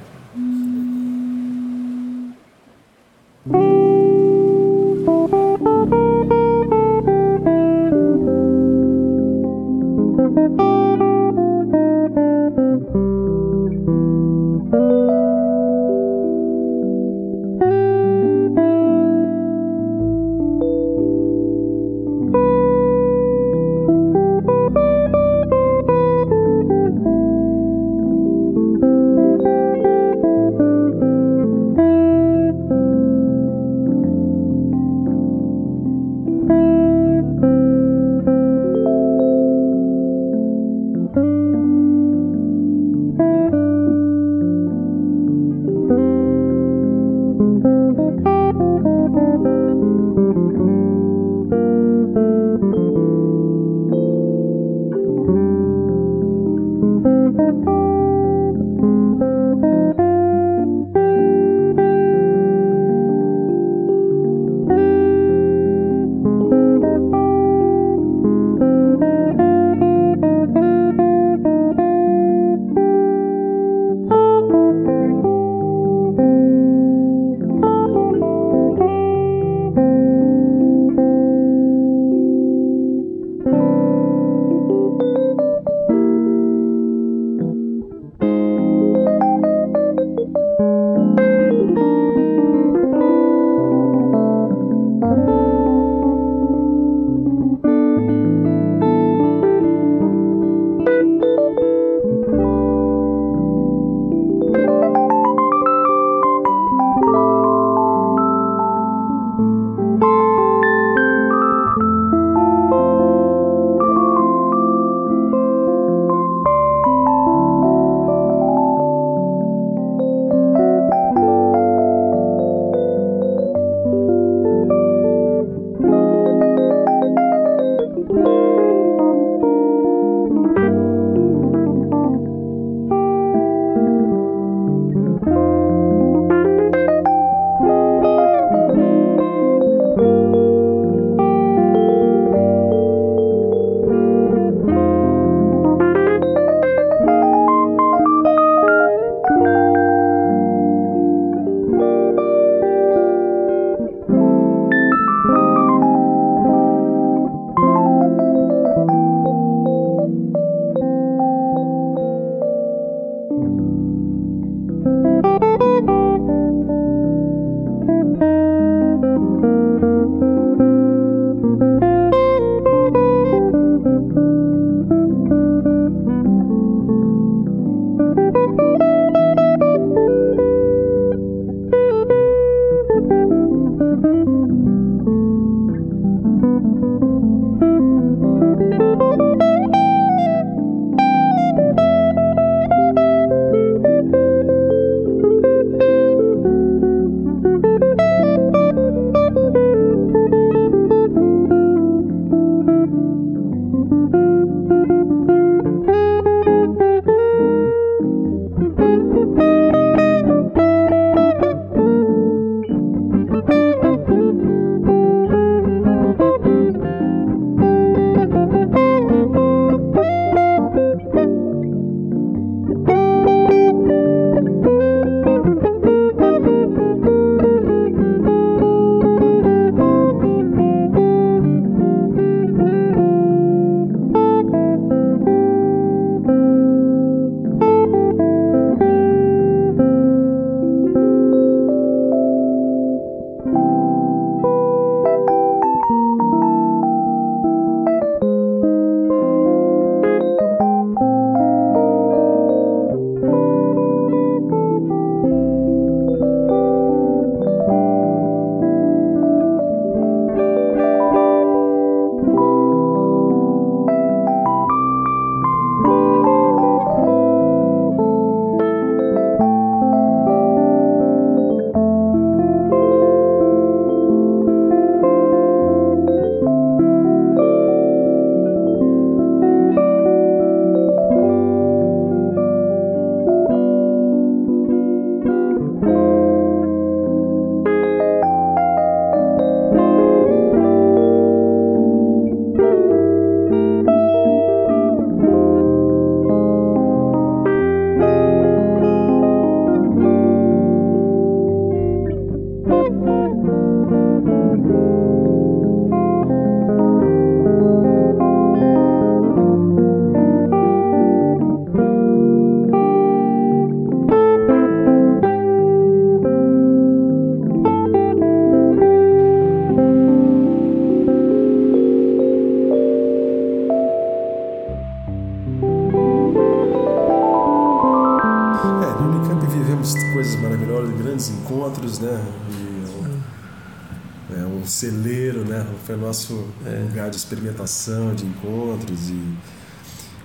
[335.89, 336.83] Foi nosso é.
[336.87, 339.37] lugar de experimentação, de encontros e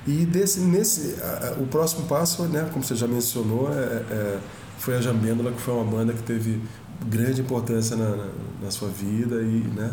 [0.06, 4.38] e desse, nesse, a, o próximo passo, né, como você já mencionou, é, é,
[4.78, 6.60] foi a Jambêndola, que foi uma banda que teve
[7.06, 8.28] grande importância na, na,
[8.64, 9.90] na sua vida e né,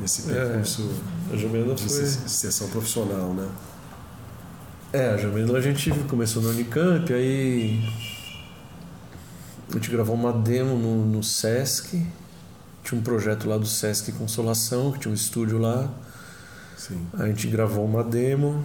[0.00, 0.90] nesse é, percurso
[1.30, 2.06] é, a Jambêndola de foi...
[2.06, 3.34] sessão profissional.
[3.34, 3.46] Né?
[4.90, 7.86] É, a Jambêndola a gente começou no Unicamp, aí
[9.68, 12.02] a gente gravou uma demo no, no Sesc,
[12.84, 15.90] tinha um projeto lá do Sesc Consolação, que tinha um estúdio lá.
[16.76, 17.06] Sim.
[17.14, 18.64] A gente gravou uma demo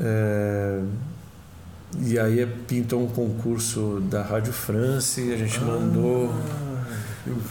[0.00, 0.80] é,
[2.00, 6.32] e aí pintou um concurso da Rádio France a gente ah, mandou.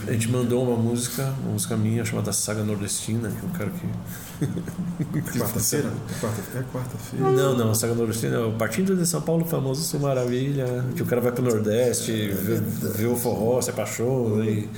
[0.07, 3.69] A gente mandou uma música, uma música minha chamada Saga Nordestina, que é um cara
[3.71, 5.37] que.
[5.39, 5.91] Quarta-feira?
[6.55, 7.31] É quarta-feira.
[7.31, 11.03] Não, não, a Saga Nordestina é o Partindo de São Paulo, famoso Sou Maravilha, que
[11.03, 14.69] o cara vai pro Nordeste, vê, vê o forró, se apaixona, e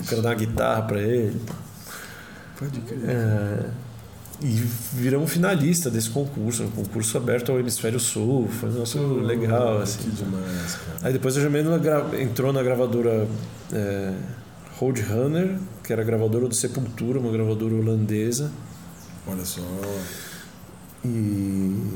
[0.00, 1.40] o cara dá uma guitarra pra ele.
[2.58, 3.00] Pode crer.
[3.04, 3.70] É,
[4.42, 4.48] e
[4.92, 9.80] viramos finalista desse concurso, um concurso aberto ao Hemisfério Sul, foi um negócio oh, legal.
[9.80, 9.98] Assim.
[10.02, 10.98] Que demais, cara.
[11.02, 11.80] Aí depois a Jamena
[12.20, 13.28] entrou na gravadora
[13.72, 14.12] é,
[14.78, 18.50] Roadrunner, que era a gravadora do Sepultura, uma gravadora holandesa.
[19.26, 19.62] Olha só.
[21.04, 21.92] E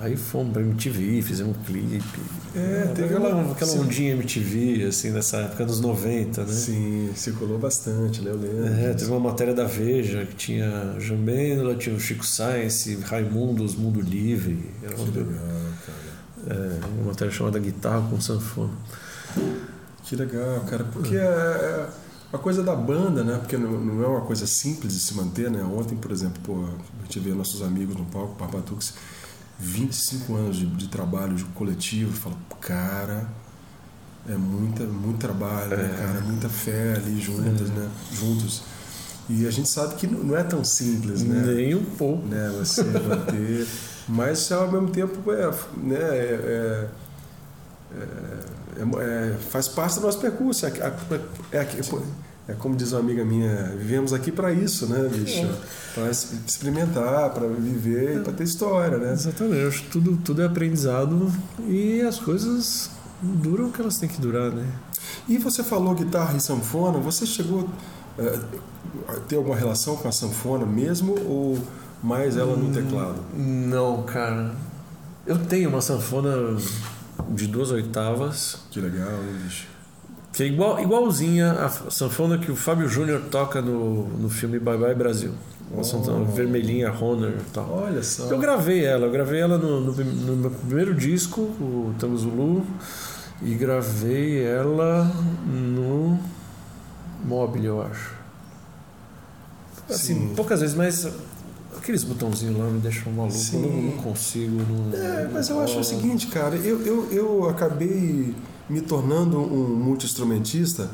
[0.00, 2.20] Aí fomos pra MTV, fizemos um clipe.
[2.56, 6.52] É, teve aquela, aquela ondinha MTV, assim, nessa época dos 90, né?
[6.52, 8.30] Sim, circulou bastante, né?
[8.30, 8.66] Eu lembro.
[8.66, 14.00] É, teve uma matéria da Veja que tinha Jambêndola, tinha o Chico Science, Raimundos, Mundo
[14.00, 14.70] Livre.
[14.82, 15.36] Era uma, que legal,
[15.86, 16.58] cara.
[16.58, 18.72] É, uma matéria chamada Guitarra com Sanfona.
[20.02, 21.86] Que legal, cara, porque é, é
[22.32, 23.36] a coisa da banda, né?
[23.36, 25.62] Porque não, não, é uma coisa simples de se manter, né?
[25.62, 28.94] Ontem, por exemplo, pô, a gente vê nossos amigos no palco, Papatux
[29.60, 33.28] 25 anos de, de trabalho de coletivo, fala, cara,
[34.28, 35.88] é muita, muito trabalho, né, é.
[35.88, 36.20] né, cara?
[36.20, 37.72] Muita fé ali juntas, é.
[37.72, 37.90] né?
[38.12, 38.62] Juntos.
[39.28, 41.42] E a gente sabe que não é tão simples, né?
[41.54, 42.26] Nem um pouco.
[42.26, 42.52] Né?
[42.58, 43.66] Você manter.
[44.08, 45.46] Mas ao mesmo tempo é,
[45.76, 45.98] né?
[46.00, 46.88] É,
[47.92, 48.02] é,
[48.82, 50.66] é, faz parte do nosso percurso.
[50.66, 50.70] É,
[52.50, 55.40] é, é como diz uma amiga minha, vivemos aqui para isso, né, bicho?
[55.40, 55.54] É.
[55.94, 59.12] Para experimentar, para viver e para ter história, né?
[59.12, 59.86] Exatamente.
[59.90, 61.32] Tudo, tudo é aprendizado
[61.66, 62.90] e as coisas
[63.22, 64.66] duram o que elas têm que durar, né?
[65.28, 67.68] E você falou guitarra e sanfona, você chegou
[68.18, 68.38] é,
[69.08, 71.58] a ter alguma relação com a sanfona mesmo ou
[72.02, 73.20] mais ela no teclado?
[73.34, 74.54] Não, cara.
[75.26, 76.56] Eu tenho uma sanfona
[77.28, 78.58] de duas oitavas.
[78.70, 79.66] Que legal, hein, bicho?
[80.40, 84.78] Que é igual, igualzinha a sanfona que o Fábio Júnior toca no, no filme Bye
[84.78, 85.32] Bye Brasil.
[85.70, 85.84] Uma oh.
[85.84, 87.70] sanfona vermelhinha, Honor e tal.
[87.70, 88.24] Olha só.
[88.24, 92.66] Eu gravei ela, eu gravei ela no, no, no meu primeiro disco, o Tango Zulu,
[93.42, 95.12] e gravei ela
[95.46, 96.18] no
[97.22, 98.14] Mobile, eu acho.
[99.90, 100.34] Assim, Sim.
[100.34, 101.06] poucas vezes, mas
[101.76, 103.36] aqueles botãozinhos lá me deixam maluco.
[103.52, 104.56] Eu não, não consigo.
[104.90, 108.34] Não, é, mas eu acho o seguinte, cara, eu, eu, eu acabei
[108.70, 110.90] me tornando um multi-instrumentista,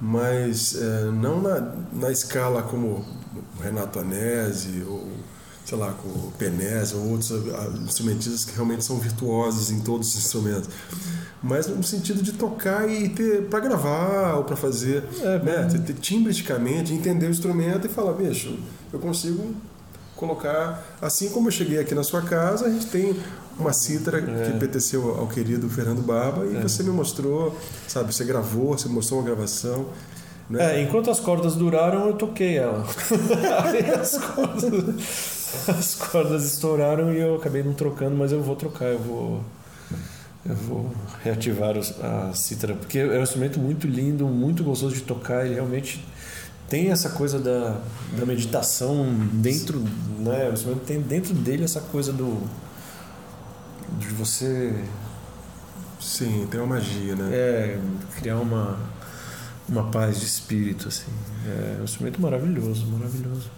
[0.00, 3.04] mas é, não na, na escala como
[3.60, 5.06] Renato Anese ou
[5.64, 10.08] sei lá, com o Penese ou outros ah, instrumentistas que realmente são virtuosos em todos
[10.08, 10.68] os instrumentos.
[11.42, 15.80] Mas no sentido de tocar e ter para gravar ou para fazer, é, né, ter,
[15.80, 18.58] ter timbristicamente, entender o instrumento e falar, bicho,
[18.92, 19.54] eu consigo
[20.16, 23.16] colocar, assim como eu cheguei aqui na sua casa, a gente tem
[23.58, 24.50] uma cítara é.
[24.50, 26.60] que pertenceu ao querido Fernando Barba e é.
[26.60, 29.86] você me mostrou, sabe, você gravou, você mostrou uma gravação.
[30.48, 30.78] Né?
[30.78, 32.84] É, enquanto as cordas duraram, eu toquei ela.
[33.98, 38.98] As cordas, as cordas estouraram e eu acabei não trocando, mas eu vou trocar, eu
[38.98, 39.40] vou
[40.46, 45.46] eu vou reativar a cítara, porque é um instrumento muito lindo, muito gostoso de tocar,
[45.46, 46.04] ele realmente
[46.68, 47.80] tem essa coisa da,
[48.18, 49.80] da meditação dentro,
[50.18, 50.50] né?
[50.52, 52.42] Instrumento tem dentro dele essa coisa do
[53.98, 54.84] de você.
[56.00, 57.30] Sim, tem uma magia, né?
[57.32, 57.80] É,
[58.18, 58.78] criar uma,
[59.68, 61.10] uma paz de espírito, assim.
[61.46, 63.50] É um instrumento maravilhoso, maravilhoso.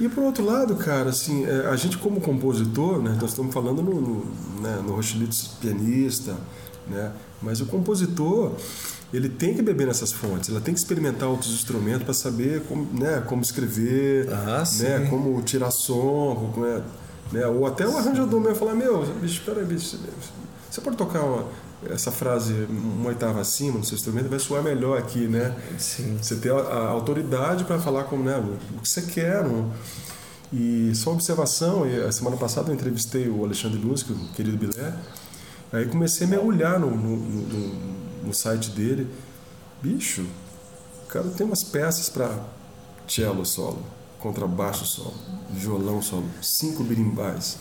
[0.00, 3.82] E por outro lado, cara, assim, é, a gente como compositor, né, nós estamos falando
[3.82, 4.24] no, no,
[4.62, 4.98] né, no
[5.60, 6.34] pianista,
[6.88, 8.54] né, mas o compositor,
[9.12, 12.86] ele tem que beber nessas fontes, ele tem que experimentar outros instrumentos para saber como,
[12.92, 16.80] né, como escrever, ah, né, como tirar som, como é,
[17.32, 17.46] né?
[17.46, 19.98] Ou até o arranjador mesmo falar, meu, bicho, peraí, bicho,
[20.70, 21.44] você pode tocar uma,
[21.88, 25.56] essa frase uma oitava acima no seu instrumento, vai soar melhor aqui, né?
[25.78, 26.18] Sim.
[26.20, 29.42] Você ter a, a autoridade para falar como, né, o que você quer.
[29.44, 29.72] Não?
[30.52, 34.92] E só uma observação, a semana passada eu entrevistei o Alexandre Luz, o querido Bilé,
[35.72, 39.08] Aí comecei a mergulhar no, no, no, no site dele.
[39.82, 40.26] Bicho,
[41.04, 42.38] o cara tem umas peças para
[43.08, 43.82] cello solo,
[44.18, 45.14] contrabaixo solo,
[45.50, 47.58] violão solo, cinco birimbais.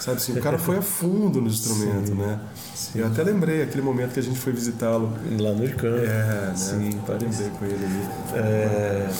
[0.00, 2.40] Sabe assim, o cara foi a fundo no instrumento, sim, né?
[2.74, 3.00] Sim.
[3.00, 5.12] Eu até lembrei aquele momento que a gente foi visitá-lo.
[5.38, 5.96] Lá no Ircam.
[5.96, 6.52] É, né?
[6.56, 8.08] Sim, lembrei com ele ali.
[8.34, 9.10] É,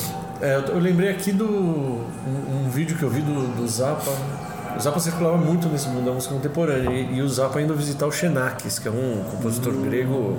[0.40, 4.10] é, eu lembrei aqui do um, um, vídeo que eu vi do, do Zappa.
[4.76, 8.06] O Zappa circulava muito nesse mundo da música contemporânea e, e o Zappa indo visitar
[8.06, 9.82] o Xenakis, que é um compositor hum.
[9.82, 10.36] grego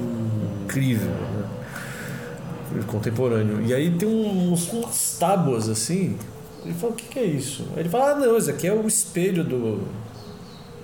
[0.63, 2.83] incrível, né?
[2.87, 3.61] contemporâneo.
[3.61, 6.17] E aí tem uns, umas tábuas assim.
[6.63, 7.67] Ele fala, o que, que é isso?
[7.75, 9.87] Aí ele fala, ah, não, isso aqui é o espelho do,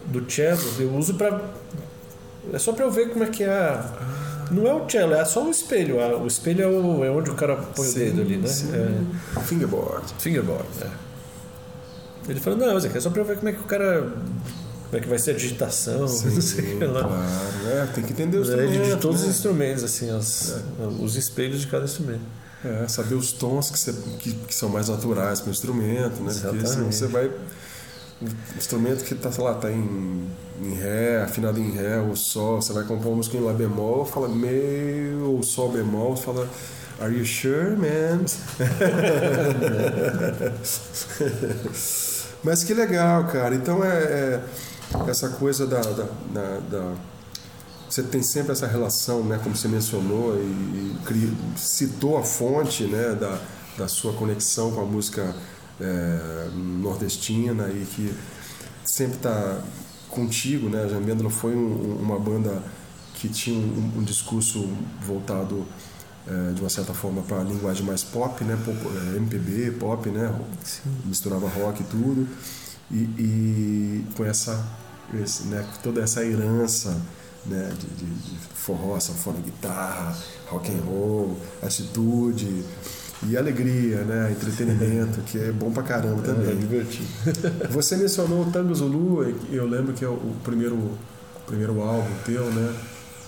[0.08, 1.40] do cello, eu uso para
[2.54, 3.80] é só para eu ver como é que é.
[4.52, 5.98] Não é o cello, é só o espelho.
[6.22, 8.50] O espelho é, o, é onde o cara põe sim, o dedo ali, né?
[8.50, 10.14] É, fingerboard.
[10.20, 11.07] Fingerboard, é.
[12.28, 14.12] Ele falou, não, é só para eu ver como é que o cara
[14.88, 17.04] como é que vai ser a digitação, Sim, não sei lá.
[17.04, 18.88] Claro, é, tem que entender os é, instrumentos.
[18.88, 19.28] De todos né?
[19.28, 20.62] os instrumentos, assim, os, é.
[21.00, 22.22] os espelhos de cada instrumento.
[22.64, 26.30] É, saber os tons que, que, que são mais naturais para o instrumento, né?
[26.30, 26.64] Exatamente.
[26.64, 27.32] Porque senão você vai
[28.20, 30.28] um instrumento que tá, sei lá, tá em,
[30.62, 34.06] em Ré, afinado em Ré ou Sol, você vai compor uma música em Lá bemol,
[34.06, 36.50] fala meio ou Sol bemol, fala
[37.00, 38.26] Are you sure, man?
[42.44, 43.56] Mas que legal, cara.
[43.56, 44.44] Então é, é
[45.08, 46.94] essa coisa da, da, da, da,
[47.90, 53.16] Você tem sempre essa relação, né, como você mencionou, e, e citou a fonte né,
[53.20, 53.40] da,
[53.78, 55.36] da sua conexão com a música
[55.80, 58.14] é, nordestina e que
[58.86, 59.62] sempre está
[60.10, 60.84] contigo, né?
[60.84, 62.64] A Jambêndola foi um, uma banda
[63.14, 64.70] que tinha um, um discurso
[65.02, 65.66] voltado
[66.30, 68.58] é, de uma certa forma para a linguagem mais pop, né?
[68.66, 70.34] Pop, é, MPB, pop, né?
[70.64, 70.90] Sim.
[71.06, 72.28] Misturava rock e tudo
[72.92, 74.66] e, e com essa
[75.14, 75.66] esse, né?
[75.82, 77.02] toda essa herança
[77.46, 77.72] né?
[77.80, 80.16] de, de, de forró, sanfona, guitarra,
[80.48, 82.66] rock and roll, atitude
[83.24, 84.32] e alegria, né?
[84.32, 86.50] Entretenimento, que é bom pra caramba também.
[86.50, 87.08] É, é divertido.
[87.72, 90.98] Você mencionou o Tango Zulu, eu lembro que é o primeiro, o
[91.48, 92.76] primeiro álbum teu, né?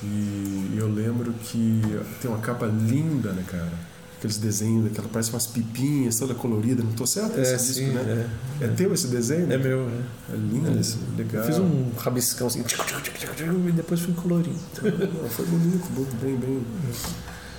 [0.01, 1.81] E eu lembro que
[2.21, 3.89] tem uma capa linda, né, cara?
[4.17, 7.87] Aqueles desenhos, aquela parece umas pipinhas, toda colorida, não tô certo esse é, disco, sim,
[7.91, 8.29] né?
[8.59, 9.51] É, é, teu esse desenho?
[9.51, 10.03] É meu, né?
[10.33, 11.43] É lindo é, esse, legal.
[11.45, 14.59] fiz um rabiscão assim, e depois fui colorindo.
[15.29, 15.89] Foi bonito,
[16.21, 16.63] bem, bem,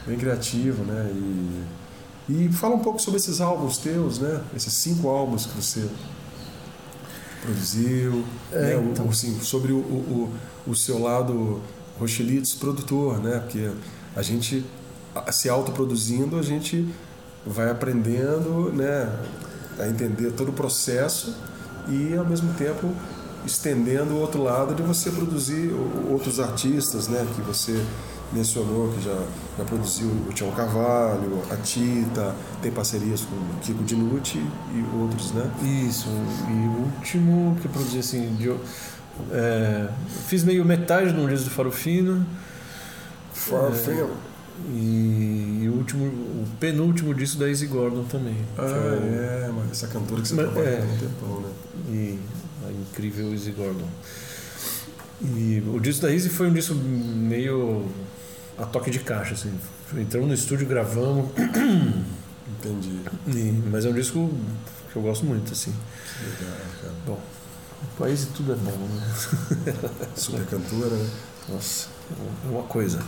[0.06, 1.10] bem criativo, né?
[1.14, 1.64] E
[2.30, 4.40] e fala um pouco sobre esses álbuns teus, né?
[4.54, 5.88] Esses cinco álbuns que você
[7.42, 8.88] produziu, é, né?
[8.92, 9.08] então.
[9.08, 10.32] assim, sobre o, o,
[10.64, 11.60] o, seu lado
[12.00, 13.38] Rochelitos produtor, né?
[13.38, 13.70] Porque
[14.16, 14.64] a gente
[15.30, 16.88] se autoproduzindo, a gente
[17.46, 19.08] vai aprendendo, né?
[19.78, 21.36] A entender todo o processo
[21.88, 22.90] e ao mesmo tempo
[23.46, 25.72] estendendo o outro lado de você produzir
[26.10, 27.26] outros artistas, né?
[27.36, 27.84] Que você
[28.32, 29.18] mencionou que já,
[29.58, 35.32] já produziu o Tião Carvalho, a Tita, tem parcerias com o Kiko Dinucci e outros,
[35.32, 35.50] né?
[35.88, 36.08] Isso,
[36.48, 38.54] e o último que eu produzi assim, de,
[39.32, 39.88] é,
[40.26, 42.26] fiz meio metade no disco do Farofino.
[43.32, 44.04] Farofino.
[44.04, 44.30] É,
[44.68, 48.36] e, e, o último, o penúltimo disco da Izzy Gordon também.
[48.58, 51.50] Ah, é, é essa cantora que você trabalhou é, há um tempão, né?
[51.88, 52.18] E
[52.66, 53.88] a incrível Izzy Gordon.
[55.22, 57.86] E o disco da Izzy foi um disco meio
[58.58, 59.52] a toque de caixa, assim.
[59.96, 61.30] Entramos no estúdio, gravamos.
[61.38, 63.00] Entendi.
[63.28, 64.30] E, mas é um disco
[64.92, 65.72] que eu gosto muito, assim.
[66.22, 66.94] Legal, cara.
[67.06, 67.20] Bom,
[67.98, 69.74] país e tudo é bom, né?
[70.16, 71.10] Super cantora, né?
[71.48, 71.88] Nossa,
[72.46, 73.00] é uma coisa.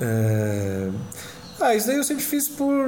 [0.00, 0.90] É...
[1.60, 2.86] Ah, isso daí eu sempre fiz por.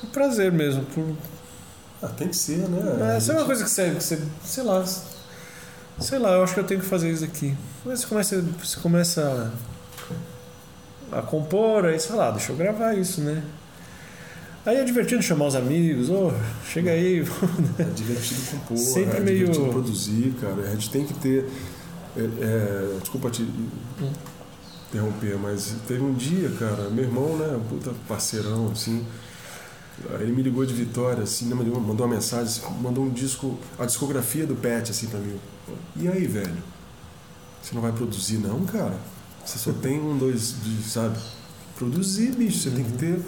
[0.00, 0.84] por prazer mesmo.
[0.86, 1.16] Por...
[2.02, 3.14] Ah, tem que ser, né?
[3.14, 4.22] É, isso é uma coisa que você, que você.
[4.44, 4.84] sei lá
[6.00, 7.54] Sei lá, eu acho que eu tenho que fazer isso aqui.
[7.84, 9.52] Mas você começa, você começa
[11.12, 13.42] a, a compor, aí você fala, ah, deixa eu gravar isso, né?
[14.64, 16.32] Aí é divertido chamar os amigos, oh,
[16.66, 17.20] chega aí.
[17.78, 19.38] é divertido compor, Sempre é meio...
[19.38, 20.62] divertido produzir, cara.
[20.62, 21.48] A gente tem que ter.
[22.16, 23.46] É, é, desculpa te
[24.90, 29.06] interromper, mas teve um dia, cara, meu irmão, né, um puta parceirão, assim.
[30.14, 33.58] Aí ele me ligou de Vitória, assim, né, mandou uma mensagem, assim, mandou um disco,
[33.78, 35.38] a discografia do Pet, assim, pra mim.
[35.96, 36.56] E aí, velho?
[37.62, 38.98] Você não vai produzir, não, cara?
[39.44, 40.54] Você só tem um, dois,
[40.86, 41.18] sabe?
[41.76, 42.74] Produzir, bicho, você uhum.
[42.74, 43.22] tem que ter,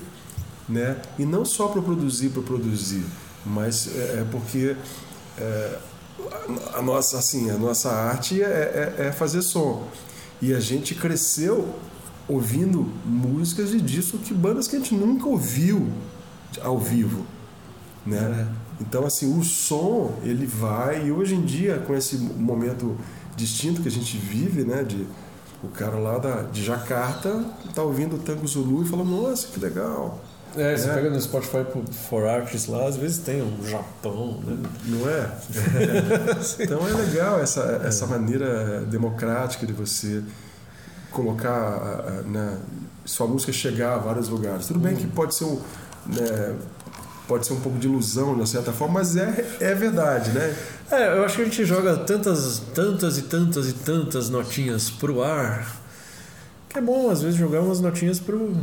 [0.69, 1.01] né?
[1.19, 3.05] E não só para produzir, para produzir,
[3.45, 4.77] mas é, é porque
[5.39, 5.79] é,
[6.75, 9.89] a nossa, assim, a nossa arte é, é, é fazer som.
[10.41, 11.75] E a gente cresceu
[12.29, 15.93] ouvindo músicas de disco que bandas que a gente nunca ouviu
[16.61, 17.27] ao vivo,
[18.07, 18.49] né?
[18.59, 18.63] É.
[18.81, 22.97] Então, assim, o som, ele vai, e hoje em dia, com esse momento
[23.37, 24.83] distinto que a gente vive, né?
[24.83, 25.07] De,
[25.63, 27.45] o cara lá da, de Jacarta
[27.75, 30.21] tá ouvindo o Tango Zulu e fala, nossa, que legal.
[30.57, 30.95] É, você é.
[30.95, 31.65] pega no Spotify
[32.09, 34.59] for Artists lá, às vezes tem um Japão, né?
[34.85, 35.31] Não é?
[36.61, 40.23] então é legal essa, essa maneira democrática de você
[41.11, 42.59] colocar né,
[43.05, 44.67] sua música chegar a vários lugares.
[44.67, 45.61] Tudo bem que pode ser um.
[46.07, 46.57] Né,
[47.27, 50.55] pode ser um pouco de ilusão, de certa forma, mas é, é verdade, né?
[50.91, 55.23] É, eu acho que a gente joga tantas, tantas e tantas e tantas notinhas pro
[55.23, 55.83] ar
[56.73, 58.57] que é bom, às vezes, jogar umas notinhas pro,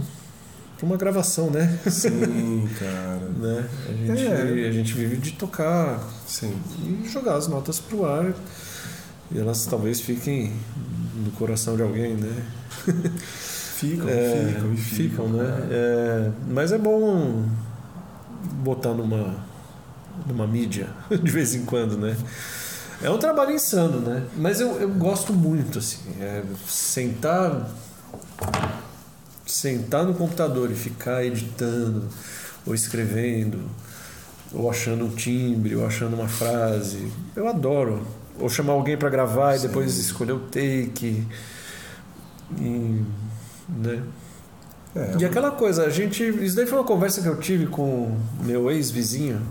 [0.79, 1.77] pra uma gravação, né?
[1.89, 3.29] Sim, cara.
[3.37, 3.69] né?
[3.87, 4.67] a, gente, é.
[4.67, 6.55] a gente vive de tocar Sim.
[6.81, 8.33] e jogar as notas pro ar
[9.29, 10.53] e elas talvez fiquem
[11.23, 12.43] no coração de alguém, né?
[13.75, 15.67] Ficam, é, ficam, ficam, né?
[15.69, 17.45] É, mas é bom
[18.63, 19.35] botar numa,
[20.25, 22.15] numa mídia de vez em quando, né?
[23.01, 24.25] É um trabalho insano, né?
[24.37, 25.99] Mas eu, eu gosto muito, assim.
[26.19, 27.69] É sentar
[29.51, 32.07] sentar no computador e ficar editando
[32.65, 33.69] ou escrevendo
[34.53, 38.05] ou achando um timbre ou achando uma frase eu adoro
[38.39, 39.65] ou chamar alguém para gravar Sim.
[39.65, 41.25] e depois escolher o take
[42.57, 43.03] e,
[43.69, 44.03] né?
[44.95, 46.23] É, e aquela coisa, a gente.
[46.23, 49.41] Isso daí foi uma conversa que eu tive com meu ex-vizinho,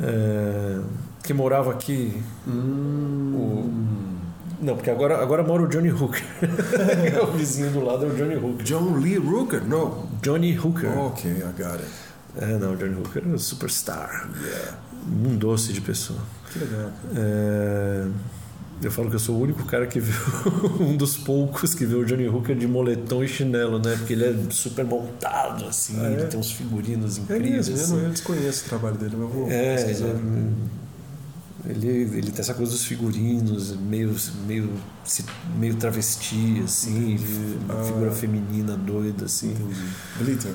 [0.00, 0.80] é,
[1.24, 2.22] que morava aqui.
[2.46, 3.32] Hum.
[3.34, 4.19] O,
[4.60, 6.22] não, porque agora, agora mora o Johnny Hooker.
[7.14, 8.64] é o vizinho do lado é o Johnny Hooker.
[8.64, 9.64] John Lee Hooker?
[9.64, 10.06] Não.
[10.22, 10.90] Johnny Hooker.
[10.98, 11.90] Ok, I got it.
[12.36, 14.28] É, não, Johnny Hooker é um superstar.
[14.42, 14.78] Yeah.
[15.08, 16.20] Um doce de pessoa.
[16.52, 16.90] Que legal.
[17.16, 18.06] É,
[18.82, 20.14] eu falo que eu sou o único cara que viu,
[20.80, 23.94] um dos poucos que viu o Johnny Hooker de moletom e chinelo, né?
[23.96, 26.12] Porque ele é super montado, assim, ah, é?
[26.14, 27.68] ele tem uns figurinos incríveis.
[27.68, 28.04] É mesmo, assim.
[28.04, 30.10] eu, desconheço o trabalho dele, mas vou é, ele, é,
[31.66, 34.14] ele, ele tem essa coisa dos figurinos, meio,
[34.46, 34.72] meio,
[35.56, 37.18] meio travesti, assim,
[37.68, 39.52] ah, figura feminina doida, assim.
[39.52, 39.88] Entendi.
[40.18, 40.54] Glitter.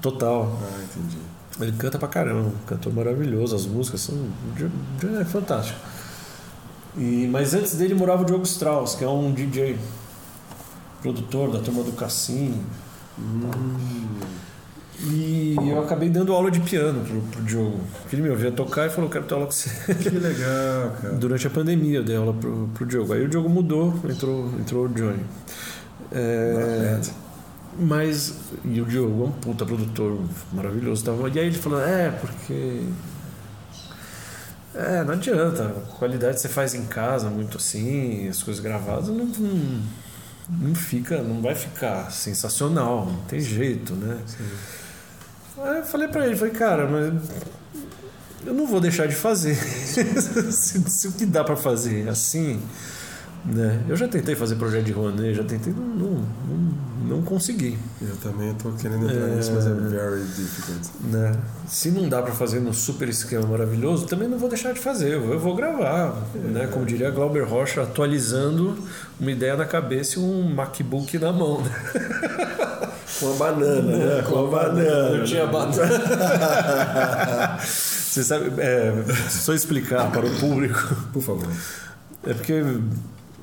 [0.00, 0.58] Total.
[0.62, 1.18] Ah, entendi.
[1.60, 4.16] Ele canta pra caramba, um cantor maravilhoso, as músicas são.
[5.20, 5.78] É fantástico.
[6.96, 9.78] E, mas antes dele morava o Diogo Strauss, que é um DJ,
[11.02, 12.64] produtor da turma do Cassim.
[13.18, 14.20] Hum.
[15.00, 17.80] E eu acabei dando aula de piano pro, pro Diogo.
[18.12, 19.70] Ele me ouvia tocar e falou: Quero ter aula com você.
[19.94, 21.14] Que legal, cara.
[21.14, 23.12] Durante a pandemia eu dei aula pro, pro Diogo.
[23.12, 25.24] Aí o Diogo mudou, entrou, entrou o Johnny.
[26.10, 27.00] É,
[27.78, 28.34] mas.
[28.64, 30.18] E o Diogo é um puta produtor
[30.52, 31.04] maravilhoso.
[31.32, 32.82] E aí ele falou: É, porque
[34.78, 35.64] é, não adianta.
[35.64, 39.82] A qualidade você faz em casa, muito assim, as coisas gravadas não, não,
[40.48, 44.18] não fica, não vai ficar sensacional, não tem jeito, né?
[44.26, 44.44] Sim.
[45.62, 47.12] Aí eu falei pra ele, falei, cara, mas
[48.46, 49.54] eu não vou deixar de fazer.
[49.56, 52.60] se, se, o que dá para fazer assim,
[53.44, 53.84] né?
[53.88, 56.10] Eu já tentei fazer projeto de Rouanet, já tentei, não, não,
[56.48, 57.76] não, não consegui.
[58.00, 60.88] Eu também estou querendo entrar é, nisso, mas é very difficult.
[61.10, 61.36] Né?
[61.66, 65.14] Se não dá para fazer no super esquema maravilhoso, também não vou deixar de fazer,
[65.14, 66.16] eu, eu vou gravar.
[66.34, 66.38] É.
[66.38, 66.66] Né?
[66.68, 68.78] Como diria Glauber Rocha, atualizando
[69.18, 71.62] uma ideia na cabeça e um MacBook na mão.
[71.62, 71.70] Né?
[73.20, 74.22] Com a banana, né?
[74.22, 75.16] Com a banana.
[75.16, 75.88] Eu tinha banana.
[77.62, 78.92] Você sabe, é,
[79.30, 80.96] só explicar para o público.
[81.12, 81.48] Por favor.
[82.26, 82.52] É porque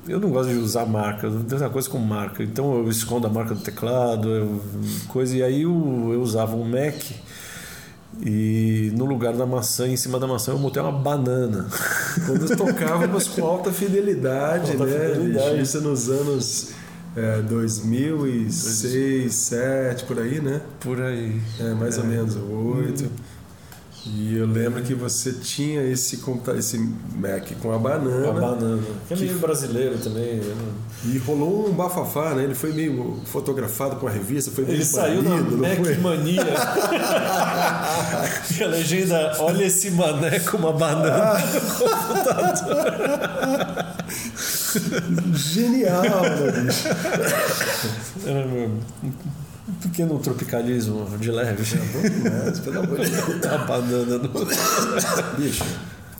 [0.08, 2.42] eu não gosto de usar marca, não tem essa coisa com marca.
[2.42, 4.62] Então eu escondo a marca do teclado, eu,
[5.08, 5.36] coisa.
[5.36, 7.02] E aí eu, eu usava um Mac
[8.24, 11.66] e no lugar da maçã, em cima da maçã, eu botei uma banana.
[12.24, 15.14] Quando tocávamos com alta fidelidade, alta né?
[15.14, 15.60] Fidelidade.
[15.60, 16.70] Isso nos anos
[17.16, 20.60] é, 2006, 2007, por aí, né?
[20.80, 21.40] Por aí.
[21.58, 22.00] É, mais é.
[22.00, 23.10] ou menos, 8.
[24.14, 26.22] E eu lembro que você tinha esse,
[26.56, 28.24] esse Mac com a banana.
[28.24, 28.82] Com a banana.
[29.08, 30.36] Que é meio brasileiro também.
[30.36, 30.54] Né?
[31.06, 32.44] E rolou um bafafá, né?
[32.44, 35.96] Ele foi meio fotografado com a revista, foi meio Ele saiu na Mac foi?
[35.96, 36.44] Mania.
[38.56, 42.86] e a legenda, olha esse mané com uma banana no computador.
[45.34, 46.88] Genial, né, bicho?
[48.24, 48.70] Era meu
[49.82, 51.62] pequeno tropicalismo de leve.
[51.62, 53.40] É bom demais, pelo amor de Deus.
[53.40, 54.28] Tá banana no...
[55.36, 55.64] Bicho,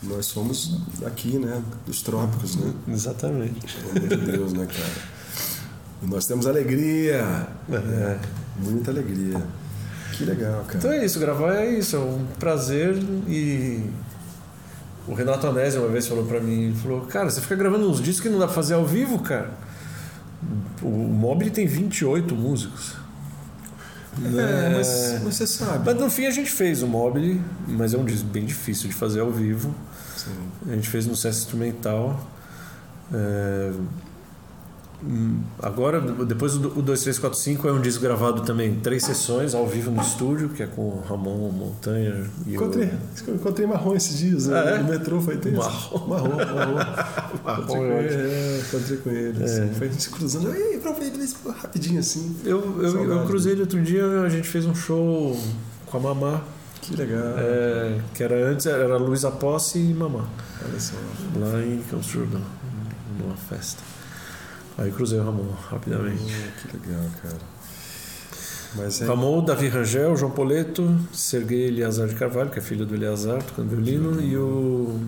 [0.03, 1.63] nós somos aqui, né?
[1.87, 2.73] Dos trópicos, né?
[2.89, 3.77] Exatamente.
[3.77, 5.17] Pelo amor de Deus, né, cara?
[6.03, 7.47] E nós temos alegria.
[7.71, 8.19] É.
[8.59, 9.43] Muita alegria.
[10.13, 10.79] Que legal, cara.
[10.79, 12.97] Então é isso, gravar é isso, é um prazer
[13.29, 13.83] e.
[15.07, 18.23] O Renato Anésio uma vez falou para mim, falou, cara, você fica gravando uns discos
[18.23, 19.51] que não dá pra fazer ao vivo, cara.
[20.83, 22.97] O Mobile tem 28 músicos.
[24.25, 25.85] É, mas, mas, você sabe.
[25.85, 28.95] Mas no fim a gente fez o Mobile, mas é um disco bem difícil de
[28.95, 29.75] fazer ao vivo.
[30.17, 30.71] Sim.
[30.71, 32.29] A gente fez no sucesso instrumental.
[33.13, 33.73] É,
[35.63, 40.49] agora, depois o 2345 é um disco gravado também três sessões ao vivo no estúdio,
[40.49, 42.91] que é com o Ramon Montanha e encontrei,
[43.27, 43.31] o...
[43.35, 44.59] encontrei Marrom esses dias, né?
[44.59, 44.79] ah, é?
[44.79, 45.59] no metrô foi tenso.
[45.59, 46.07] Marrom.
[46.07, 46.75] Marrom, Marrom.
[47.45, 49.45] marrom é, encontrei com ele.
[49.45, 49.67] É.
[49.75, 50.81] Foi a gente cruzando, Ei,
[51.61, 52.37] rapidinho assim.
[52.45, 55.39] Eu, eu, eu cruzei ele outro dia, a gente fez um show
[55.87, 56.43] com a Mamá.
[56.81, 57.35] Que legal.
[57.37, 60.27] É, que era antes, era Luísa Posse e Mamá.
[60.65, 60.95] Olha só.
[61.39, 62.43] Lá em Campos Jordão,
[63.19, 63.96] numa festa.
[64.79, 66.23] Aí cruzei o Ramon rapidamente.
[66.23, 67.57] Oh, que legal, cara.
[68.75, 69.07] Mas é...
[69.07, 73.71] Ramon, Davi Rangel, João Poleto, Serguei Eliazar de Carvalho, que é filho do Eliazar, tocando
[73.71, 75.01] violino, e o.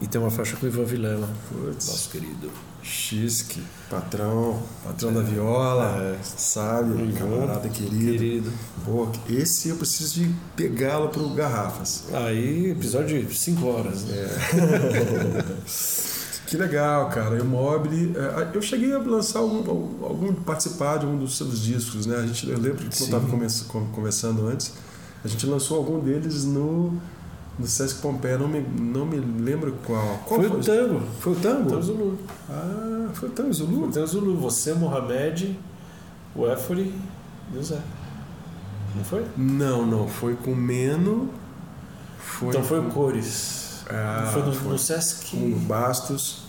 [0.00, 1.88] E tem uma faixa com o Ivan Vilela, Puts.
[1.88, 2.50] nosso querido.
[2.82, 7.12] Xisque, patrão, patrão é, da viola, é, sabe, uhum.
[7.12, 7.96] camarada querido.
[7.96, 8.52] querido.
[8.84, 12.04] Pô, esse eu preciso de pegá-lo pro Garrafas.
[12.12, 14.16] Aí, episódio de 5 horas, né?
[14.16, 16.16] É.
[16.46, 17.36] que legal, cara.
[17.36, 18.14] E o Mobile.
[18.16, 19.58] É, eu cheguei a lançar algum,
[20.04, 20.32] algum.
[20.34, 22.16] participar de um dos seus discos, né?
[22.16, 23.26] A gente, eu lembro que quando estava
[23.92, 24.72] conversando antes,
[25.24, 26.98] a gente lançou algum deles no
[27.58, 30.20] no Sesc Pompeia, não me, não me lembro qual.
[30.26, 31.02] qual foi, foi, o Tango.
[31.20, 31.70] Foi o Tango?
[31.70, 32.18] Tango Zulu.
[32.50, 33.78] Ah, foi o Tango Zulu?
[33.78, 34.36] Foi o Tango Zulu.
[34.36, 35.58] Você, Mohamed,
[36.34, 36.94] o Éfori
[37.54, 37.80] e o Zé.
[38.94, 39.24] Não foi?
[39.36, 40.06] Não, não.
[40.06, 41.30] Foi com Meno.
[42.18, 43.65] Foi então foi o Cores.
[43.88, 45.30] Ah, foi no, foi no Sesc.
[45.30, 46.46] Com Bastos.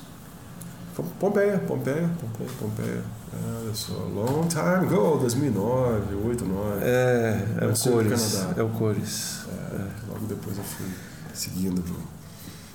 [1.20, 3.04] Pompeia, Pompeia, Pompeia, Pompeia.
[3.32, 6.86] Ah, olha só, long time ago, 2009, 2008, 2009.
[6.86, 8.46] É, é o Cores.
[8.58, 9.40] É o Cores.
[9.48, 9.88] É, é.
[10.10, 10.88] Logo depois eu fui
[11.34, 11.96] seguindo pro,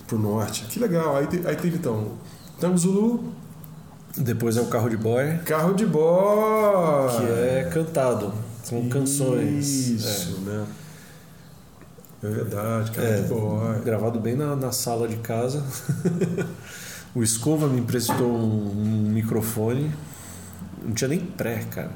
[0.06, 0.66] pro norte.
[0.66, 1.16] Que legal.
[1.16, 2.12] Aí, te, aí teve então
[2.60, 3.32] Tango Zulu.
[4.16, 5.38] Depois é o Carro de Boy.
[5.38, 7.10] Carro de Boy!
[7.16, 8.32] Que é cantado.
[8.62, 9.66] São canções.
[9.88, 10.50] Isso, é.
[10.50, 10.66] né?
[12.22, 13.80] É verdade, Carro é, de Boy.
[13.84, 15.64] Gravado bem na, na sala de casa.
[17.14, 19.92] o Escova me emprestou um, um microfone.
[20.82, 21.90] Não tinha nem pré, cara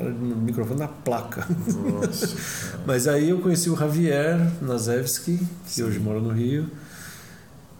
[0.00, 1.46] no microfone na placa.
[1.48, 2.36] Nossa,
[2.86, 5.84] Mas aí eu conheci o Javier Nazevski, que Sim.
[5.84, 6.68] hoje mora no Rio,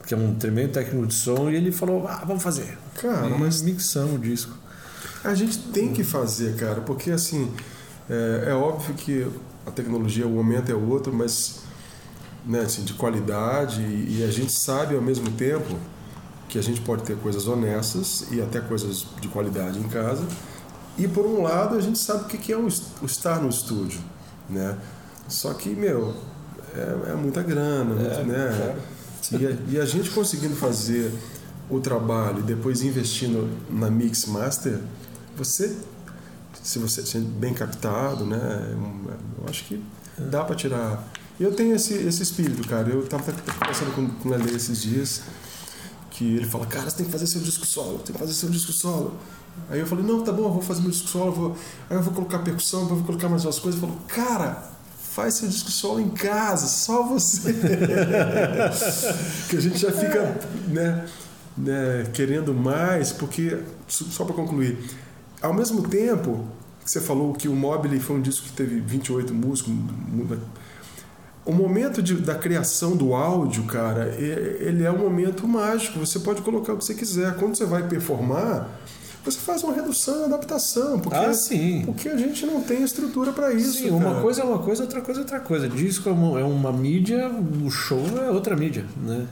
[0.07, 2.77] que é um tremendo técnico de som, e ele falou: ah, vamos fazer.
[3.01, 4.57] Cara, e mas mixamos o disco.
[5.25, 7.53] A gente tem que fazer, cara, porque assim,
[8.11, 9.27] é, é óbvio que
[9.65, 11.62] a tecnologia, o momento é outro, mas
[12.45, 15.77] né, assim, de qualidade, e, e a gente sabe ao mesmo tempo
[16.49, 20.27] que a gente pode ter coisas honestas e até coisas de qualidade em casa
[20.99, 24.01] e por um lado a gente sabe o que é o estar no estúdio,
[24.49, 24.77] né?
[25.29, 26.15] Só que, meu,
[26.75, 28.77] é, é muita grana, é, né?
[29.33, 31.13] E a, e a, gente conseguindo fazer
[31.71, 34.81] o trabalho e depois investindo na Mix Master,
[35.37, 35.75] você,
[36.63, 38.77] se você sendo bem captado, né?
[39.39, 39.83] Eu acho que
[40.19, 41.12] dá para tirar.
[41.41, 42.89] Eu tenho esse, esse espírito, cara.
[42.89, 43.25] Eu tava
[43.59, 45.23] conversando com, com o Lele esses dias
[46.11, 48.51] que ele fala, cara, você tem que fazer seu disco solo, tem que fazer seu
[48.51, 49.17] disco solo.
[49.69, 51.57] Aí eu falei, não, tá bom, eu vou fazer meu disco solo, vou,
[51.89, 53.81] aí eu vou colocar percussão, vou colocar mais umas coisas.
[53.81, 57.53] Ele falou, cara, faz seu disco solo em casa, só você.
[59.49, 61.07] que a gente já fica né,
[61.57, 63.59] né, querendo mais, porque,
[63.89, 64.79] só para concluir,
[65.41, 66.47] ao mesmo tempo
[66.85, 69.73] que você falou que o Mobile foi um disco que teve 28 músicos,
[71.45, 75.99] o momento de, da criação do áudio, cara, ele é um momento mágico.
[75.99, 77.35] Você pode colocar o que você quiser.
[77.37, 78.69] Quando você vai performar,
[79.25, 81.83] você faz uma redução, adaptação, porque, ah, sim.
[81.85, 83.79] porque a gente não tem estrutura para isso.
[83.79, 85.69] Sim, uma coisa é uma coisa, outra coisa é outra coisa.
[85.69, 87.29] Disco é uma, é uma mídia,
[87.65, 89.27] o show é outra mídia, né?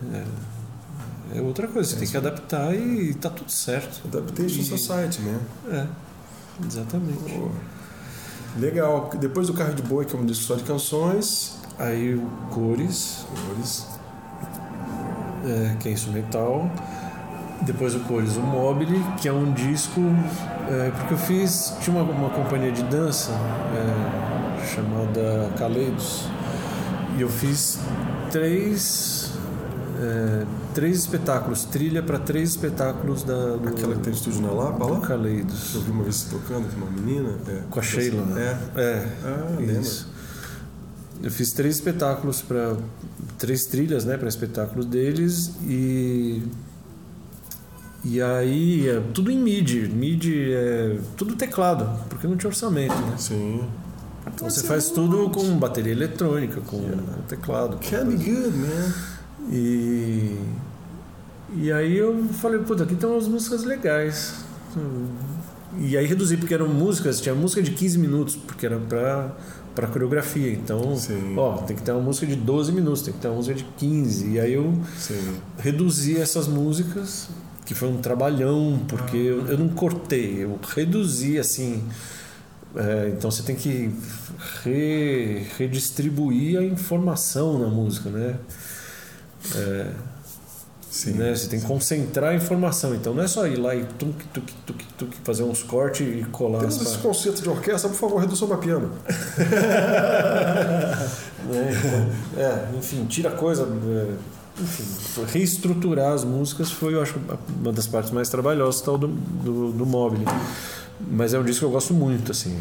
[1.32, 4.00] É, é outra coisa, você é tem que adaptar e tá tudo certo.
[4.06, 4.64] Adaptation e...
[4.64, 5.40] Society, né?
[5.68, 5.86] É,
[6.66, 7.34] exatamente.
[7.34, 7.50] Pô.
[8.58, 9.10] Legal.
[9.18, 11.59] Depois do Carro de Boi, que é um disco só de canções.
[11.80, 13.24] Aí o Cores.
[13.46, 13.86] Cores.
[15.46, 16.70] É, que é instrumental.
[17.62, 20.00] Depois o Cores, o Mobile, que é um disco.
[20.70, 21.74] É, porque eu fiz.
[21.80, 26.28] Tinha uma, uma companhia de dança é, chamada Caleidos.
[27.16, 27.78] E eu fiz
[28.30, 29.32] três.
[30.02, 33.56] É, três espetáculos, trilha para três espetáculos da.
[33.56, 35.00] Do, Aquela que tem estúdio na Lapa lá?
[35.00, 35.74] Caleidos.
[35.74, 37.36] Eu vi uma vez tocando com uma menina.
[37.48, 38.24] É, com a Sheila.
[38.38, 38.80] É.
[38.80, 39.08] É.
[39.24, 40.09] Ah, isso.
[41.22, 42.76] Eu fiz três espetáculos para
[43.38, 46.42] três trilhas, né, para espetáculos deles e
[48.02, 49.88] e aí, é tudo em MIDI.
[49.88, 53.14] MIDI é tudo teclado, porque não tinha orçamento, né?
[53.18, 53.60] Sim.
[54.26, 57.02] Então você faz tudo com bateria eletrônica, com yeah.
[57.28, 57.78] teclado.
[57.78, 58.94] Can be good, man.
[59.50, 60.38] E,
[61.56, 64.34] e aí eu falei, puta, aqui tem umas músicas legais.
[65.78, 69.36] E aí reduzi, porque eram músicas, tinha música de 15 minutos, porque era pra,
[69.74, 70.52] pra coreografia.
[70.52, 71.34] Então, Sim.
[71.36, 73.64] ó, tem que ter uma música de 12 minutos, tem que ter uma música de
[73.64, 74.30] 15.
[74.30, 75.36] E aí eu Sim.
[75.58, 77.28] reduzi essas músicas
[77.64, 81.84] que foi um trabalhão, porque eu, eu não cortei, eu reduzi assim.
[82.74, 83.92] É, então você tem que
[84.64, 88.36] re, redistribuir a informação na música, né?
[89.54, 89.90] É,
[90.90, 91.12] Sim.
[91.12, 91.32] né?
[91.34, 92.94] Você tem que concentrar a informação.
[92.94, 96.24] Então não é só ir lá e tuk, tuk, tuk, tuk, fazer uns cortes e
[96.32, 96.58] colar.
[96.60, 98.90] Temos esse conceito de orquestra, por favor, redução para piano.
[101.48, 101.70] né?
[101.78, 103.62] Então, é, enfim, tira coisa.
[103.62, 104.14] é,
[104.62, 104.84] enfim,
[105.32, 107.14] reestruturar as músicas foi, eu acho,
[107.60, 110.24] uma das partes mais trabalhosas tal, do, do, do Mobile.
[111.10, 112.54] Mas é um disco que eu gosto muito, assim.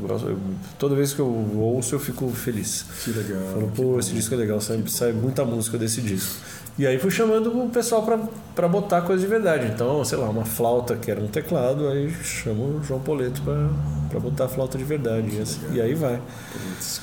[0.00, 0.38] Eu gosto- eu-
[0.78, 1.26] toda vez que eu
[1.56, 2.84] ouço, eu fico feliz.
[3.02, 3.40] Que legal.
[3.52, 6.36] Falo, pô, esse disco é legal, sai, sai muita música desse disco.
[6.80, 8.02] E aí fui chamando o pessoal
[8.54, 9.66] pra botar coisa de verdade.
[9.66, 14.18] Então, sei lá, uma flauta que era um teclado, aí chamo o João Poleto pra
[14.18, 15.36] botar a flauta de verdade.
[15.36, 16.18] E, assim- e aí vai.
[16.50, 17.02] Putz.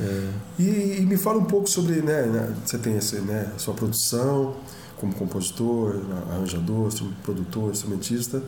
[0.00, 3.74] É, E, e me fala um pouco sobre, né, né, você tem esse, né, sua
[3.74, 4.56] produção
[4.98, 6.00] como compositor,
[6.32, 6.88] arranjador,
[7.22, 8.42] produtor, instrumentista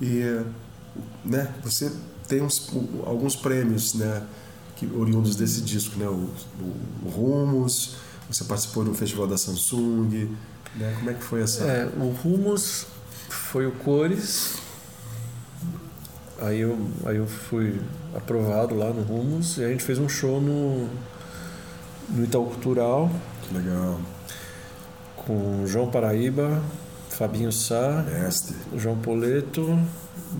[0.00, 0.40] e,
[1.24, 1.90] né, você
[2.28, 2.70] tem uns,
[3.06, 4.22] alguns prêmios, né,
[4.76, 6.28] que oriundos desse disco, né, o,
[6.60, 7.96] o, o Rumos,
[8.32, 10.30] você participou no festival da Samsung,
[10.74, 11.64] né, como é que foi essa?
[11.64, 12.86] É, o Rumos
[13.28, 14.56] foi o Cores.
[16.40, 17.80] Aí eu, aí eu fui
[18.14, 20.88] aprovado lá no Rumos e a gente fez um show no,
[22.08, 23.08] no Itaú Cultural
[23.42, 24.00] Que legal,
[25.14, 26.60] com João Paraíba,
[27.10, 28.56] Fabinho Sá, mestre.
[28.76, 29.78] João Poleto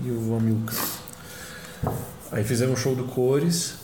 [0.02, 0.74] e o Amilcar.
[2.32, 3.81] Aí fizemos um show do Cores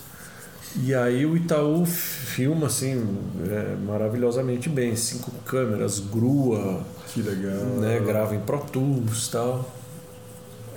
[0.75, 3.17] e aí o Itaú filma assim
[3.49, 7.65] é, maravilhosamente bem, cinco câmeras, grua, Que legal.
[7.79, 9.69] né, grava em Pro Tools e tal.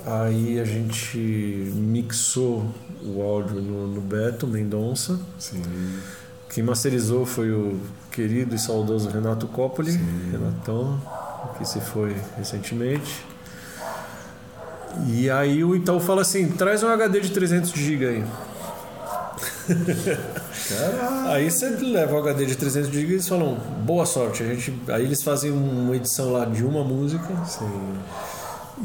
[0.05, 1.17] Aí a gente
[1.75, 2.65] mixou
[3.01, 5.19] o áudio no, no Beto Mendonça.
[5.39, 5.61] Sim,
[6.49, 7.79] Quem masterizou foi o
[8.11, 10.29] querido e saudoso Renato Coppoli, Sim.
[10.31, 10.99] Renatão,
[11.57, 13.23] que se foi recentemente.
[15.07, 18.23] E aí o Itaú fala assim: traz um HD de 300 GB aí.
[21.27, 23.55] Aí você leva o HD de 300 GB e eles falam:
[23.85, 24.43] boa sorte.
[24.43, 27.27] A gente, aí eles fazem uma edição lá de uma música.
[27.45, 27.69] Sim,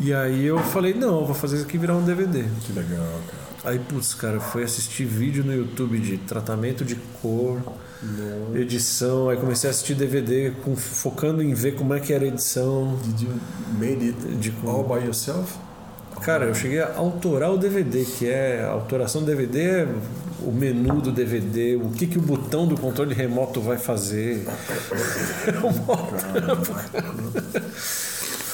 [0.00, 2.44] E aí eu falei: não, eu vou fazer isso aqui virar um DVD.
[2.66, 3.48] que legal, cara.
[3.64, 7.60] Aí, putz, cara, foi assistir vídeo no YouTube de tratamento de cor,
[8.02, 8.56] Não.
[8.56, 9.28] edição.
[9.28, 12.96] Aí comecei a assistir DVD com, focando em ver como é que era a edição.
[13.04, 13.34] Did you
[13.78, 15.52] made it De, all by yourself?
[16.22, 19.88] Cara, eu cheguei a autorar o DVD, que é a autoração do DVD é
[20.42, 24.44] o menu do DVD, o que, que o botão do controle remoto vai fazer.
[25.46, 25.72] É um
[26.32, 26.74] trampo.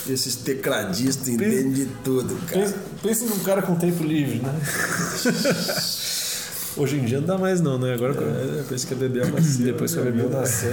[0.09, 2.61] Esses tecladistas entendem de tudo, cara.
[2.61, 4.53] Pensa, pensa num cara com tempo livre, né?
[6.77, 7.95] Hoje em dia não dá mais não, né?
[7.95, 9.65] Agora É, depois que a Bebel nasceu.
[9.65, 10.71] depois que a bebê nasceu,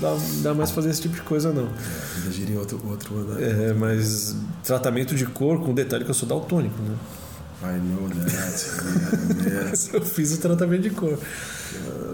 [0.00, 1.68] não dá, mais fazer esse tipo de coisa não.
[2.16, 3.70] Ainda gira em outro, outro né?
[3.70, 6.94] É, mas tratamento de cor, com detalhe que eu sou daltônico, né?
[7.62, 9.46] I know that.
[9.48, 9.72] yeah.
[9.92, 11.18] Eu fiz o tratamento de cor.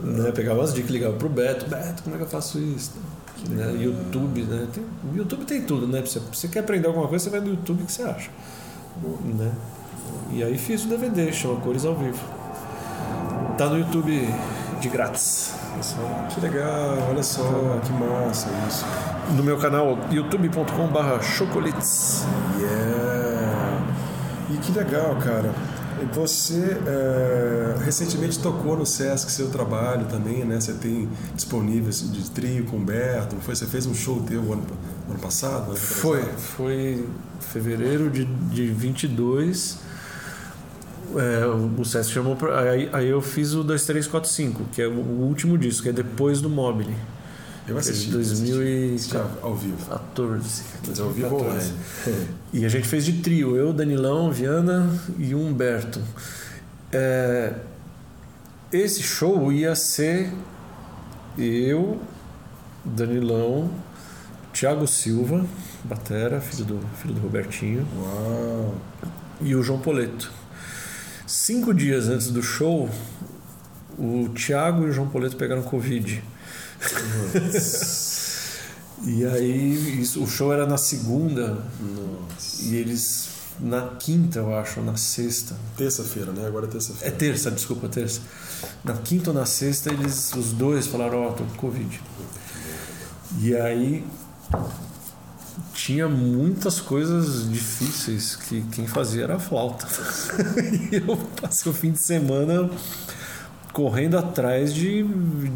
[0.02, 0.30] Né?
[0.32, 1.66] Pegava as dicas, ligava pro Beto.
[1.66, 2.92] Beto, como é que eu faço isso?
[3.48, 3.76] Né?
[3.80, 4.66] YouTube, né?
[4.72, 4.84] Tem,
[5.14, 6.00] YouTube tem tudo, né?
[6.00, 8.30] Você, você quer aprender alguma coisa, você vai no YouTube, que você acha?
[9.24, 9.52] Né?
[10.32, 12.18] E aí fiz o DVD, chama Cores ao Vivo.
[13.56, 14.28] Tá no YouTube
[14.80, 15.54] de grátis.
[16.34, 17.42] Que legal, olha só,
[17.84, 18.84] que massa isso.
[19.36, 22.24] No meu canal youtube.com/barra chocolites.
[22.58, 23.17] Yeah.
[24.50, 25.52] E que legal, cara.
[26.12, 30.60] Você é, recentemente tocou no Sesc seu trabalho também, né?
[30.60, 32.80] Você tem disponível de trio com o
[33.34, 33.56] não Foi?
[33.56, 34.62] Você fez um show teu ano,
[35.08, 35.70] ano passado?
[35.70, 37.08] Ano Foi, foi
[37.40, 39.78] fevereiro de, de 22.
[41.16, 44.92] É, o o Sesc chamou pra, aí, aí eu fiz o 2345, que é o
[44.92, 46.94] último disco, que é depois do Mobile.
[47.68, 48.10] Eu assisti.
[48.10, 49.08] 2014.
[49.08, 49.76] Já ao vivo.
[50.86, 51.72] Mas ao vivo 2014.
[52.06, 52.28] online.
[52.52, 56.00] E a gente fez de trio, eu, Danilão, Viana e Humberto.
[56.90, 57.52] É,
[58.72, 60.32] esse show ia ser
[61.36, 62.00] eu,
[62.82, 63.70] Danilão,
[64.52, 65.44] Thiago Silva,
[65.84, 68.74] Batera, filho do, filho do Robertinho, Uau.
[69.42, 70.32] e o João Poleto.
[71.26, 72.88] Cinco dias antes do show,
[73.98, 76.22] o Thiago e o João Poleto pegaram Covid.
[79.04, 82.62] E aí, isso- o show era na segunda, Nossa.
[82.62, 83.28] e eles
[83.60, 85.56] na quinta, eu acho, ou na sexta.
[85.76, 86.46] Terça-feira, né?
[86.46, 87.16] Agora é É terça-feira.
[87.16, 88.20] terça, desculpa, terça.
[88.84, 92.00] Na quinta ou na sexta, eles, os dois falaram, ó, tô com Covid.
[93.40, 94.04] E aí
[95.74, 99.86] tinha muitas coisas difíceis que quem fazia era a flauta.
[100.92, 102.70] e eu passei o fim de semana
[103.78, 105.04] correndo atrás de.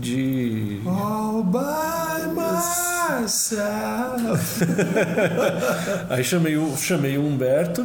[0.00, 0.80] de...
[0.86, 2.28] All by
[3.20, 3.64] myself.
[6.08, 7.84] Aí chamei o, chamei o Humberto.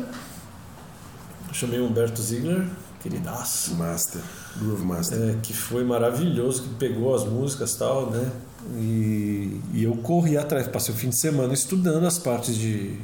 [1.52, 2.68] Chamei o Humberto Ziegler,
[3.02, 3.74] queridaço.
[3.74, 4.22] Master,
[4.58, 5.18] Groove Master.
[5.20, 8.32] É, que foi maravilhoso, que pegou as músicas e tal, né?
[8.76, 12.96] E, e eu corri atrás, passei o fim de semana estudando as partes de,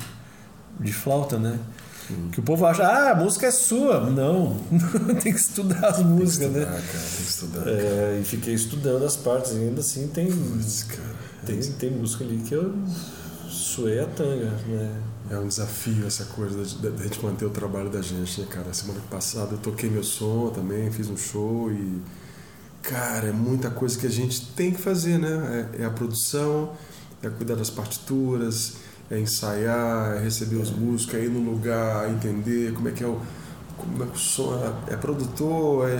[0.79, 1.57] de flauta, né?
[2.31, 4.09] Que o povo acha, ah, a música é sua.
[4.09, 4.57] Não,
[5.21, 6.65] tem que estudar as músicas, estudar, né?
[6.65, 7.67] Cara, tem que estudar.
[7.67, 10.87] É, e fiquei estudando as partes, e ainda assim tem, Putz,
[11.45, 12.73] tem, tem música ali que eu
[13.47, 15.01] suei a tanga, né?
[15.29, 18.73] É um desafio essa coisa da, da gente manter o trabalho da gente, né, cara?
[18.73, 22.01] Semana passada eu toquei meu som também, fiz um show e.
[22.81, 25.69] Cara, é muita coisa que a gente tem que fazer, né?
[25.77, 26.73] É, é a produção,
[27.21, 28.73] é cuidar das partituras,
[29.11, 33.07] é ensaiar, é receber os músicos, é ir no lugar, entender como é que é
[33.07, 33.19] o.
[33.75, 34.55] Como é que o som
[34.89, 35.93] é, é produtor, é,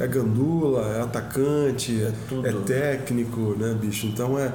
[0.00, 4.06] é, é gandula, é atacante, É é técnico, né, bicho?
[4.06, 4.52] Então é.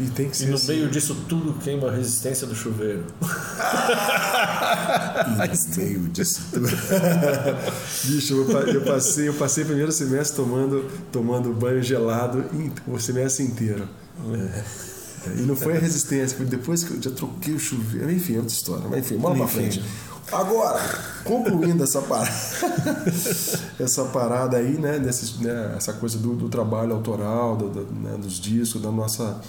[0.00, 0.68] E tem que E ser no assim.
[0.72, 3.04] meio disso tudo queima a resistência do chuveiro.
[5.24, 6.66] E no meio disso tudo.
[8.04, 12.72] Bicho, eu, pa- eu passei, eu passei o primeiro semestre tomando, tomando banho gelado em-
[12.86, 13.88] o semestre inteiro.
[14.34, 14.62] É.
[15.26, 18.10] E não foi a resistência, foi depois que eu já troquei o chuveiro.
[18.10, 18.84] Enfim, é outra história.
[18.88, 19.82] Mas enfim, vamos pra frente.
[20.30, 20.80] Agora,
[21.24, 22.30] concluindo essa parada,
[23.78, 28.16] essa parada aí, né, desses, né, essa coisa do, do trabalho autoral, do, do, né,
[28.16, 29.40] dos discos, da nossa.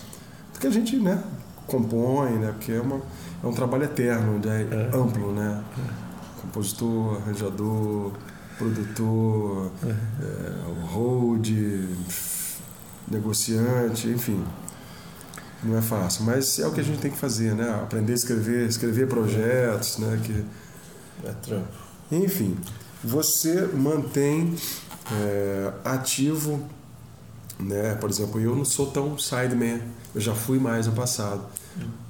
[0.54, 1.24] do que a gente né,
[1.68, 3.02] compõe, né, porque é, uma,
[3.42, 5.64] é um trabalho eterno, né, amplo, né?
[6.42, 8.12] Compositor, arranjador,
[8.58, 11.50] produtor, é, o hold,
[13.10, 14.44] negociante, enfim.
[15.64, 17.70] Não é fácil, mas é o que a gente tem que fazer, né?
[17.82, 20.20] Aprender a escrever, escrever projetos, né?
[20.24, 20.46] Que,
[21.28, 21.68] É trampo.
[22.12, 22.58] enfim,
[23.04, 24.56] você mantém
[25.12, 26.62] é, ativo,
[27.60, 27.96] né?
[27.96, 29.80] Por exemplo, eu não sou tão sideman,
[30.14, 31.44] eu já fui mais no passado.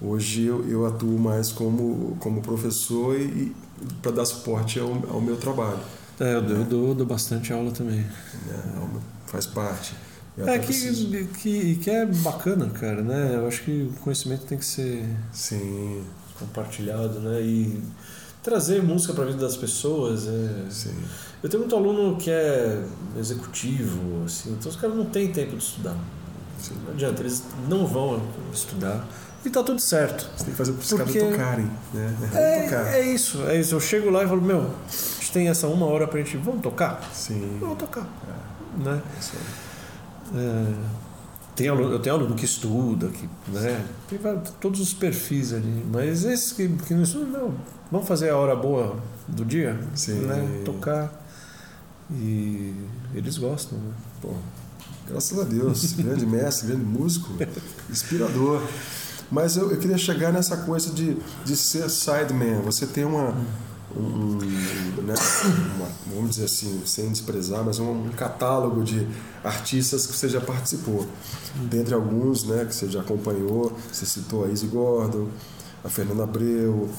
[0.01, 3.55] Hoje eu, eu atuo mais como, como professor e,
[4.01, 5.79] para dar suporte ao, ao meu trabalho.
[6.19, 7.99] É, eu dou, eu dou, dou bastante aula também.
[7.99, 8.63] né?
[8.75, 9.93] Meu- faz parte.
[10.37, 13.33] Eu É preciso- que, que, que é bacana, cara, né?
[13.35, 16.03] Eu acho que o conhecimento tem que ser Sim,
[16.39, 17.39] compartilhado, né?
[17.41, 17.81] E
[18.41, 20.27] trazer música para a vida das pessoas.
[20.27, 20.65] É...
[20.69, 20.93] sim.
[21.43, 22.83] Eu tenho muito aluno que é
[23.17, 25.95] executivo, assim, então os caras não têm tempo de estudar.
[26.59, 26.73] sim.
[26.85, 28.21] Não adianta, eles não vão
[28.51, 29.07] estudar.
[29.45, 30.29] E tá tudo certo.
[30.37, 32.17] Você tem que fazer para os Porque- caras tocarem, né?
[32.33, 32.87] É, tocar.
[32.93, 33.75] É, é isso, é isso.
[33.75, 36.37] Eu chego lá e falo, meu, a gente tem essa uma hora pra gente.
[36.37, 37.01] Vamos tocar?
[37.13, 37.57] Sim.
[37.59, 38.07] Vamos tocar.
[38.77, 39.01] Né?
[39.19, 39.62] Isso aí.
[40.33, 40.73] É,
[41.55, 43.85] tem aluno, eu tenho aluno que estuda, que, né?
[44.09, 44.19] Tem
[44.59, 45.85] todos os perfis ali.
[45.91, 47.53] Mas esses que, que não estudam, não.
[47.91, 49.79] Vamos fazer a hora boa do dia?
[49.93, 50.21] Sim.
[50.21, 50.61] Né?
[50.65, 51.21] Tocar.
[52.11, 52.73] E
[53.13, 53.93] eles gostam, né?
[54.21, 54.33] Pô,
[55.07, 57.29] graças a Deus, grande mestre, grande músico,
[57.89, 58.61] inspirador.
[59.31, 62.61] Mas eu, eu queria chegar nessa coisa de, de ser sideman.
[62.61, 63.35] Você tem uma,
[63.95, 64.37] um,
[65.03, 65.13] né,
[65.75, 69.07] uma- vamos dizer assim, sem desprezar, mas um, um catálogo de
[69.43, 71.05] artistas que você já participou.
[71.69, 75.27] Dentre alguns né, que você já acompanhou, você citou a Izzy Gordon,
[75.83, 76.89] a Fernanda Abreu,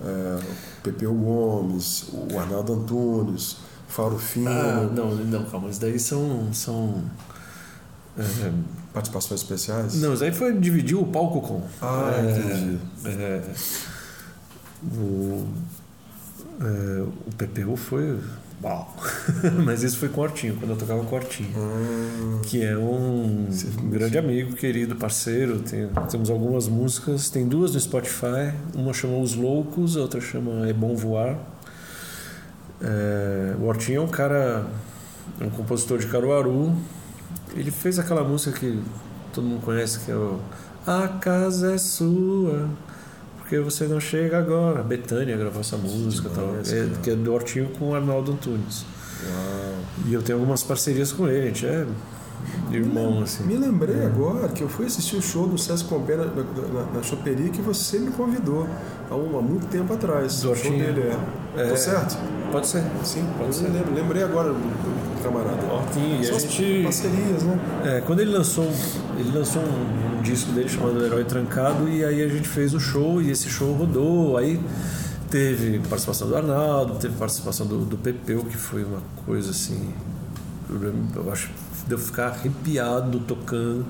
[0.00, 0.38] é,
[0.78, 3.56] o Pepeu Gomes, o Arnaldo Antunes,
[3.88, 4.50] Fauro Fino.
[4.50, 5.68] Ah, não, não, calma.
[5.70, 6.52] Isso daí são.
[6.52, 7.02] são
[8.18, 8.52] é,
[8.92, 9.94] Participações especiais?
[10.00, 11.62] não, isso aí foi dividir o palco com.
[11.82, 12.78] Ah, É, entendi.
[13.06, 13.42] é,
[14.96, 15.46] o,
[16.64, 18.18] é, o PPU foi.
[18.62, 18.96] Uau!
[19.64, 21.50] Mas isso foi com o Hortinho, quando eu tocava com o Hortinho.
[21.56, 23.46] Ah, Que é um,
[23.90, 25.58] grande amigo, querido, parceiro.
[25.58, 28.54] Tem- temos algumas músicas, tem duas no Spotify.
[28.74, 31.36] Uma chama Os Loucos, a outra chama É Bom Voar.
[32.80, 34.66] É, o Hortinho é um cara,
[35.40, 36.74] um compositor de Caruaru.
[37.54, 38.80] Ele fez aquela música que
[39.32, 40.40] todo mundo conhece, que é o
[40.86, 42.68] A Casa é Sua,
[43.44, 44.82] porque você não chega agora.
[44.82, 48.86] Betânia gravou essa música, tal, é, que é do Hortinho com o Arnaldo Antunes.
[49.22, 49.74] uau.
[50.06, 51.86] E eu tenho algumas parcerias com ele, a gente é
[52.70, 53.44] irmão, assim.
[53.44, 57.02] Me lembrei agora que eu fui assistir o show do Sesc Pompé na, na, na
[57.02, 58.66] choperia que você me convidou
[59.10, 60.40] há, um- há muito tempo atrás.
[60.40, 61.02] Do o show dele
[61.56, 61.62] é.
[61.62, 61.68] É.
[61.68, 62.18] Tô certo?
[62.50, 62.82] Pode ser.
[63.04, 63.68] Sim, Pode eu ser.
[63.70, 63.94] me.
[64.00, 64.52] Lembrei agora
[65.24, 65.66] camarada.
[65.72, 66.82] Hortinho, e São a gente.
[66.84, 67.58] parcerias, né?
[67.84, 68.70] É, quando ele lançou,
[69.18, 72.80] ele lançou um, um disco dele chamado Herói Trancado e aí a gente fez o
[72.80, 74.36] show e esse show rodou.
[74.36, 74.60] Aí
[75.30, 79.92] teve participação do Arnaldo, teve participação do, do Pepeu, que foi uma coisa assim.
[80.70, 83.86] Eu acho que deu ficar arrepiado tocando.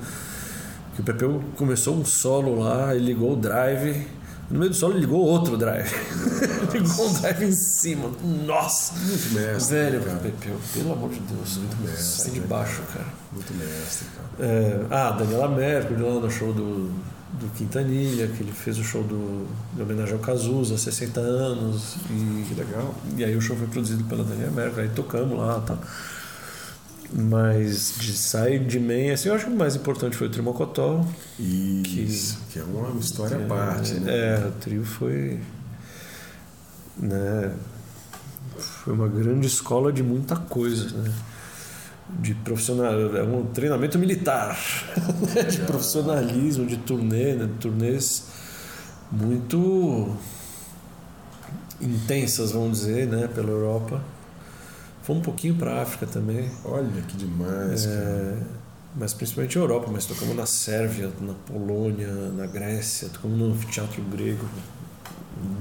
[0.94, 4.06] Que o Pepeu começou um solo lá, ele ligou o drive,
[4.50, 5.90] No meio do solo ele ligou outro drive.
[6.72, 8.10] ligou um drive em cima.
[8.46, 8.94] Nossa!
[8.98, 9.74] Muito mestre.
[9.76, 10.18] Velho, cara.
[10.18, 11.56] Pepeu, pelo amor de Deus.
[11.56, 13.06] Muito mestre, Sai de baixo, cara.
[13.32, 14.48] Muito mestre, cara.
[14.48, 16.90] É, ah, Daniela Mercury lá no show do,
[17.32, 21.96] do Quintanilha, que ele fez o show do, de homenagem ao Cazuza, 60 anos.
[22.10, 22.94] E, Que legal.
[23.16, 25.78] e aí o show foi produzido pela Daniela Mercury, aí tocamos lá e tal.
[27.16, 31.06] Mas de sair de Man, assim, eu acho que o mais importante foi o Trimocotó.
[31.38, 34.12] Isso, que, é uma história à parte, né?
[34.12, 35.38] É, o trio foi.
[36.98, 37.52] Né,
[38.56, 41.12] foi uma grande escola de muita coisa, né?
[42.20, 44.58] De profissional, é um treinamento militar,
[45.34, 48.26] né, de profissionalismo, de turnê, né, turnês
[49.10, 50.14] muito
[51.80, 54.02] intensas, vamos dizer, né, pela Europa.
[55.04, 56.50] Foi um pouquinho para a África também.
[56.64, 57.98] Olha que demais, cara.
[57.98, 58.36] É,
[58.96, 64.46] mas principalmente Europa, mas tocamos na Sérvia, na Polônia, na Grécia, tocamos no anfiteatro grego,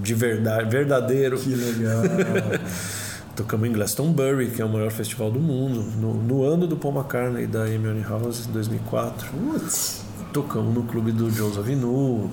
[0.02, 1.38] de verdade, verdadeiro.
[1.38, 2.04] Que legal.
[3.36, 6.94] Tocamos em Glastonbury, que é o maior festival do mundo, no, no ano do Paul
[6.94, 9.28] McCartney e da Amy House, em 2004.
[9.28, 12.30] Putz, Tocamos no clube do Joe Zavinu,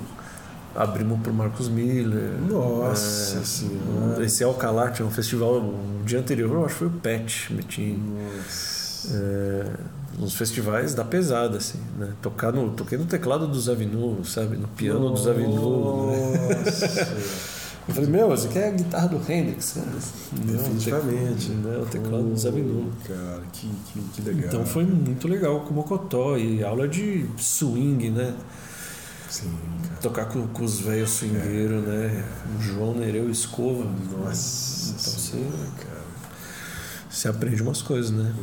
[0.74, 2.32] abrimos pro Marcos Miller.
[2.48, 4.24] nossa É, senhora.
[4.24, 7.52] Esse Alcalá, é um festival, o dia anterior, eu acho que foi o Pet.
[7.52, 9.14] Nossa.
[9.14, 9.70] é,
[10.18, 12.12] nos festivais da pesada, assim, né?
[12.20, 14.56] Tocar no, toquei no teclado do Zavinu, sabe?
[14.56, 16.10] No piano do Zavinu.
[16.10, 16.54] Né?
[16.64, 17.08] Nossa.
[17.88, 19.86] Eu falei, meu, você quer a guitarra do Hendrix, cara?
[20.32, 21.50] Não, Definitivamente.
[21.50, 21.78] Né?
[21.78, 22.92] O teclado do Zavinu.
[23.06, 24.44] Cara, que, que, que legal.
[24.46, 28.34] Então foi muito legal com o Mocotó e aula de swing, né?
[29.30, 29.96] Sim, cara.
[30.02, 32.24] Tocar com, com os velhos swingueiros, né?
[32.58, 33.84] O João Nereu Escova.
[33.84, 36.00] Nossa Então você, senhora, cara.
[37.08, 38.34] você aprende umas coisas, né?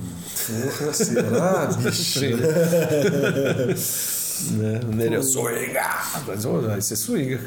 [0.47, 2.19] Porra, será, bicho?
[4.57, 4.79] né?
[4.88, 5.89] O Nereu swinga!
[6.25, 7.38] Mas ó, aí você swinga.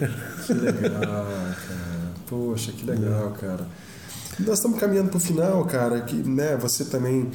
[0.47, 2.11] Que legal, cara.
[2.26, 3.66] Poxa, que legal, cara.
[4.38, 7.26] Nós estamos caminhando para o final, cara, que né, você também, é,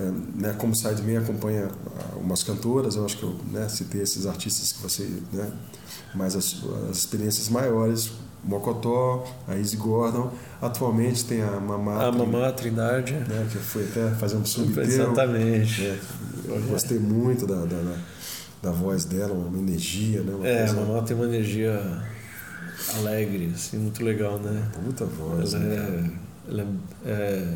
[0.00, 1.68] né, como sideman, acompanha
[1.98, 5.50] ah, umas cantoras, eu acho que eu né, citei esses artistas que você, né,
[6.14, 6.56] mais as,
[6.90, 8.10] as experiências maiores,
[8.44, 10.30] Mocotó, a Izzy Gordon,
[10.62, 13.12] atualmente tem a Mamá, A Mamá Trindade.
[13.14, 14.82] né, que foi até fazer um subteu.
[14.84, 15.84] Exatamente.
[15.84, 15.98] É,
[16.46, 17.96] eu gostei muito da, da,
[18.62, 20.32] da, voz dela, uma energia, né?
[20.32, 22.02] Uma É, a coisa- Mamá tem uma energia
[22.98, 24.62] alegre, assim, muito legal, né?
[24.84, 25.76] Puta voz, Ela né?
[26.46, 26.62] é, ela
[27.04, 27.54] é, é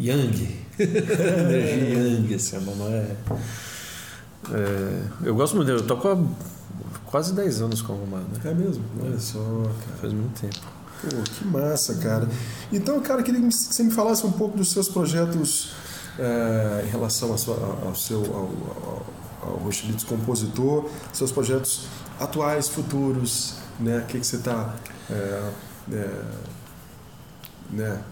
[0.00, 0.48] yang,
[0.82, 3.16] energia yang, assim, Mamá é,
[4.52, 5.02] é...
[5.24, 6.16] Eu gosto muito dela, eu toco há
[7.06, 8.40] quase 10 anos com a Mamá, né?
[8.44, 8.84] É mesmo?
[9.02, 9.96] Olha só, cara.
[10.00, 10.58] Faz muito tempo.
[11.02, 12.28] Pô, que massa, cara.
[12.72, 15.72] Então, cara, queria que você me falasse um pouco dos seus projetos
[16.18, 18.50] eh, em relação sua- ao seu ao,
[19.42, 19.70] ao, ao
[20.08, 21.86] compositor, seus projetos
[22.18, 23.98] atuais, futuros, né?
[23.98, 24.74] O que, que você está
[27.70, 28.02] né,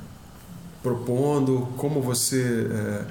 [0.82, 3.04] propondo, como você eh,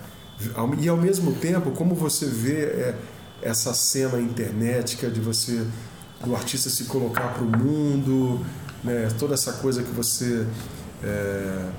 [0.80, 2.96] e ao mesmo tempo como você vê eh,
[3.42, 5.66] essa cena internetica de você
[6.24, 8.46] do artista se colocar para o mundo,
[8.84, 10.46] né, toda essa coisa que você
[11.04, 11.70] eh,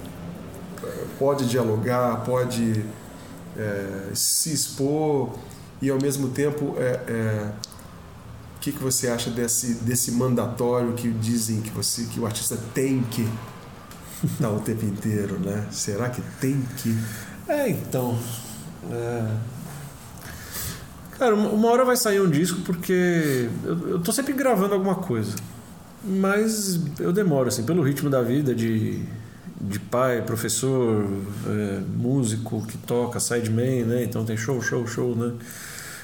[1.19, 2.85] pode dialogar, pode
[3.57, 5.33] eh, se expor
[5.81, 7.53] e ao mesmo tempo é, é,
[8.57, 12.57] o que, que você acha desse, desse mandatório que dizem que você que o artista
[12.75, 13.29] tem que
[14.25, 15.67] estar o tempo inteiro, né?
[15.71, 16.97] Será que tem que?
[17.49, 18.19] É, então.
[18.91, 19.57] é.
[21.19, 25.35] Cara, uma hora vai sair um disco porque eu, eu tô sempre gravando alguma coisa.
[26.05, 29.03] Mas eu demoro, assim, pelo ritmo da vida de,
[29.61, 31.05] de pai, professor,
[31.47, 34.05] é, músico que toca, sideman, né?
[34.05, 35.33] Então tem show, show, show, né?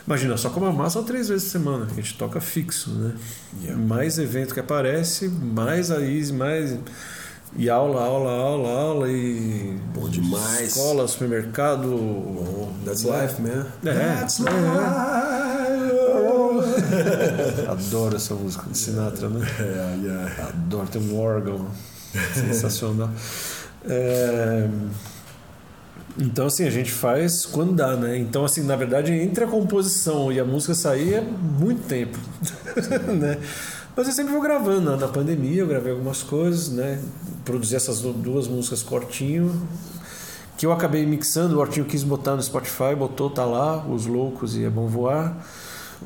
[0.06, 2.90] Imagina, só com a massa são três vezes por semana, que a gente toca fixo,
[2.90, 3.14] né?
[3.62, 3.80] Yeah.
[3.80, 6.76] Mais evento que aparece, mais a Easy, mais.
[7.54, 9.78] E aula, aula, aula, aula e.
[9.94, 10.68] Bom demais.
[10.68, 11.86] Escola, supermercado.
[11.88, 13.66] Bom, that's life, man.
[13.84, 14.44] É, That's é.
[14.44, 15.52] life.
[17.68, 19.46] Adoro essa música de Sinatra, né?
[19.58, 20.48] É, yeah.
[20.48, 21.66] Adoro, tem um órgão
[22.34, 23.10] sensacional.
[23.88, 24.68] É,
[26.18, 28.18] Então, assim, a gente faz quando dá, né?
[28.18, 32.18] Então, assim, na verdade, entre a composição e a música sair é muito tempo,
[33.18, 33.38] né?
[33.96, 34.96] Mas eu sempre vou gravando.
[34.96, 37.00] Na pandemia eu gravei algumas coisas, né?
[37.44, 39.66] Produzi essas du- duas músicas cortinho,
[40.56, 41.56] que eu acabei mixando.
[41.56, 45.36] O Hortinho quis botar no Spotify, botou, tá lá, Os Loucos e É Bom Voar.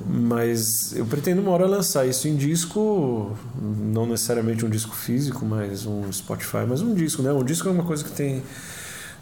[0.05, 5.87] Mas eu pretendo uma hora lançar isso em disco, não necessariamente um disco físico, mas
[5.87, 7.33] um Spotify, mas um disco, né?
[7.33, 8.43] Um disco é uma coisa que tem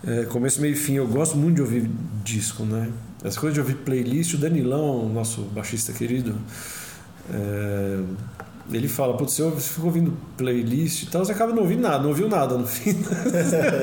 [0.04, 0.94] é, começo, meio e fim.
[0.94, 1.88] Eu gosto muito de ouvir
[2.24, 2.90] disco, né?
[3.22, 6.34] Essa coisa de ouvir playlist, o Danilão, nosso baixista querido,
[7.32, 8.00] é,
[8.70, 12.08] ele fala, putz, você fica ouvindo playlist e tal, você acaba não ouvindo nada, não
[12.08, 12.96] ouviu nada no fim.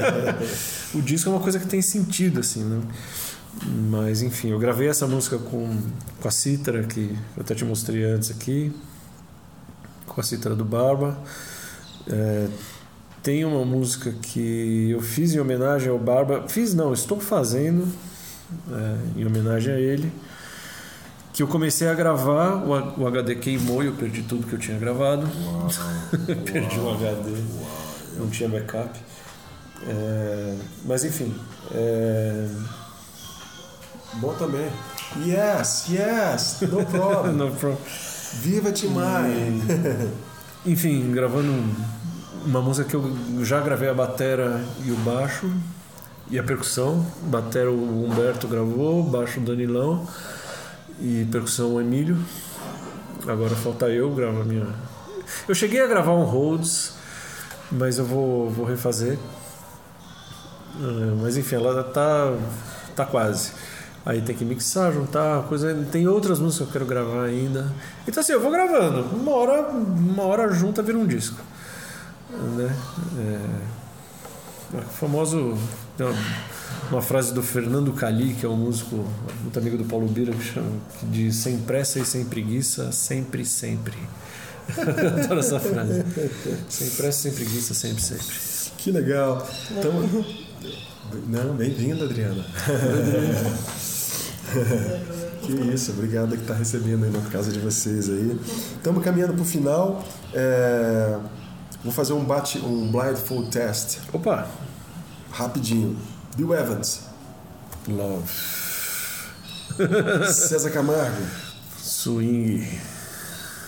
[0.95, 2.81] o disco é uma coisa que tem sentido, assim, né?
[3.89, 5.77] Mas enfim, eu gravei essa música com,
[6.19, 8.73] com a cítara, que eu até te mostrei antes aqui,
[10.07, 11.17] com a cítara do Barba.
[12.09, 12.47] É,
[13.21, 16.45] tem uma música que eu fiz em homenagem ao Barba.
[16.47, 17.87] Fiz não, estou fazendo
[18.71, 20.11] é, em homenagem a ele.
[21.41, 24.59] Que eu comecei a gravar, o, o HD queimou e eu perdi tudo que eu
[24.59, 25.27] tinha gravado.
[25.43, 25.67] Uau,
[26.45, 27.71] perdi o HD, uau,
[28.15, 28.91] não tinha backup.
[29.87, 31.35] É, mas enfim.
[31.73, 32.47] É...
[34.17, 34.69] Bom também.
[35.25, 37.33] Yes, yes, no problem.
[37.33, 37.79] no problem.
[38.33, 39.63] Viva Timai!
[40.63, 41.51] Enfim, gravando
[42.45, 45.51] uma música que eu já gravei a batera e o baixo
[46.29, 47.03] e a percussão.
[47.23, 50.07] Batera o Humberto gravou, baixo o Danilão
[51.01, 52.17] e percussão Emílio.
[53.27, 54.67] Agora falta eu gravar minha.
[55.47, 56.93] Eu cheguei a gravar um Rhodes,
[57.71, 59.17] mas eu vou, vou refazer.
[60.79, 62.33] É, mas enfim, ela tá,
[62.95, 63.51] tá quase.
[64.05, 65.73] Aí tem que mixar, juntar, coisa.
[65.91, 67.71] Tem outras músicas que eu quero gravar ainda.
[68.07, 69.15] Então assim, eu vou gravando.
[69.15, 71.37] Uma hora, uma hora junta vira um disco.
[72.29, 72.75] Né?
[74.73, 75.57] É, o famoso.
[76.91, 79.07] Uma frase do Fernando Cali, que é um músico
[79.41, 80.67] muito amigo do Paulo Bira, que, chama,
[80.99, 83.95] que diz sem pressa e sem preguiça, sempre, sempre.
[84.77, 86.03] Adoro essa frase.
[86.67, 88.25] Sem pressa, sem preguiça, sempre, sempre.
[88.77, 89.47] Que legal.
[89.71, 89.93] Então,
[91.27, 92.43] não, bem-vinda, Adriana.
[95.43, 98.37] que isso, obrigado que está recebendo aí na casa de vocês aí.
[98.75, 100.05] Estamos caminhando para o final.
[100.33, 101.17] É...
[101.85, 103.99] Vou fazer um bate, um blindfold test.
[104.11, 104.45] Opa!
[105.31, 105.95] Rapidinho.
[106.41, 107.07] Bill Evans.
[107.87, 108.27] Love.
[110.33, 111.23] César Camargo.
[111.77, 112.63] Swing.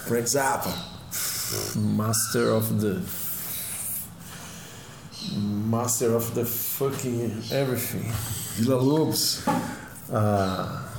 [0.07, 0.73] Frank Zappa.
[1.75, 2.99] Master of the
[5.37, 8.11] Master of the fucking everything.
[8.57, 9.43] Vila Lobos.
[10.11, 10.89] Ah,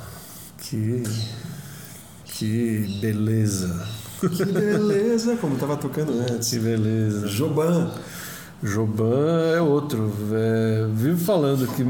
[0.58, 1.02] que
[2.24, 3.84] que beleza.
[4.20, 6.50] Que beleza, como tava tocando antes.
[6.50, 7.26] Que beleza.
[7.28, 7.90] Joban.
[8.64, 10.10] Joban é outro.
[10.32, 11.84] É, vivo falando que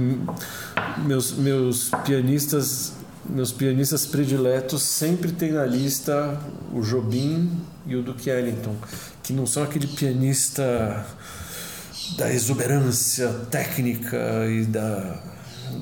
[1.07, 2.93] meus, meus pianistas
[3.27, 6.39] meus pianistas prediletos sempre tem na lista
[6.73, 7.51] o Jobim
[7.87, 8.77] e o Duke Ellington,
[9.23, 11.07] que não são aquele pianista
[12.19, 15.23] da exuberância técnica e da,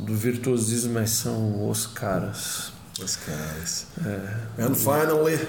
[0.07, 2.73] do virtuosismo, mas são os caras.
[3.03, 3.87] Os caras.
[4.05, 4.63] É.
[4.65, 5.41] And finally,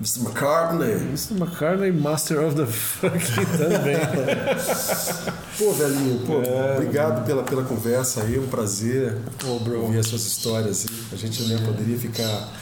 [0.00, 0.24] Mr.
[0.24, 0.92] McCartney.
[1.10, 1.38] Mr.
[1.38, 3.96] McCartney, Master of the Fucking também.
[5.58, 9.16] pô, velhinho, pô, é, obrigado pela, pela conversa aí, um prazer
[9.46, 9.80] oh, bro.
[9.82, 10.86] ouvir as suas histórias.
[11.10, 12.52] A gente né, poderia ficar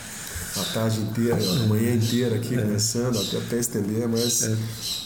[0.56, 2.62] a tarde inteira, a manhã inteira aqui é.
[2.62, 4.56] conversando, até, até estender, mas é.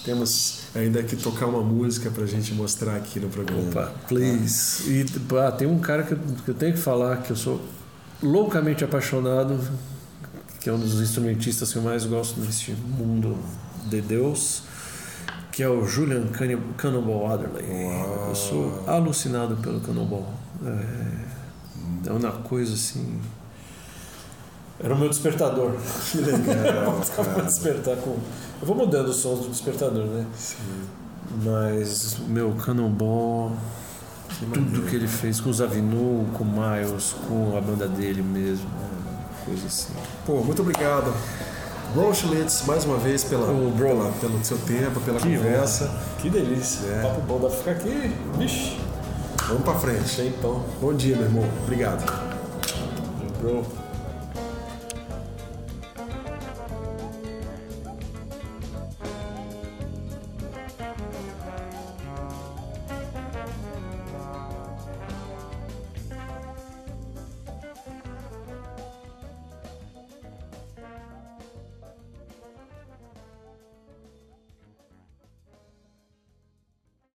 [0.04, 3.70] temos ainda que tocar uma música pra gente mostrar aqui no programa.
[3.70, 4.82] Opa, please.
[4.84, 5.50] Ah.
[5.50, 7.58] E tem um cara que eu, que eu tenho que falar que eu sou
[8.22, 9.58] loucamente apaixonado
[10.60, 13.36] que é um dos instrumentistas que eu mais gosto nesse mundo
[13.86, 14.62] de Deus,
[15.52, 16.26] que é o Julian
[16.76, 17.64] Cannonball Adderley.
[17.84, 18.28] Uau.
[18.28, 20.26] Eu sou alucinado pelo Cannonball.
[20.64, 23.20] É, é uma coisa assim.
[24.80, 25.72] Era o meu despertador.
[26.10, 27.00] Que legal.
[27.36, 28.16] eu despertar com.
[28.60, 30.26] Eu vou mudando os sons do despertador, né?
[30.36, 30.56] Sim.
[31.44, 33.56] Mas o meu Cannonball.
[34.52, 38.68] Tudo que ele fez com o Zavinu, com o Miles, com a banda dele mesmo
[39.48, 39.92] coisa assim.
[40.26, 41.12] Pô, muito obrigado.
[41.94, 45.86] Bro Schlitz, mais uma vez pela, oh, pela, pelo seu tempo, pela que conversa.
[45.86, 46.20] Bom.
[46.20, 46.86] Que delícia.
[46.86, 47.02] É.
[47.02, 48.14] Papo bom, dá pra ficar aqui.
[48.36, 48.76] Vixe.
[49.48, 50.16] Vamos pra frente.
[50.16, 50.62] Tempão.
[50.80, 51.48] Bom dia, meu irmão.
[51.64, 52.04] Obrigado.
[53.40, 53.77] Bro.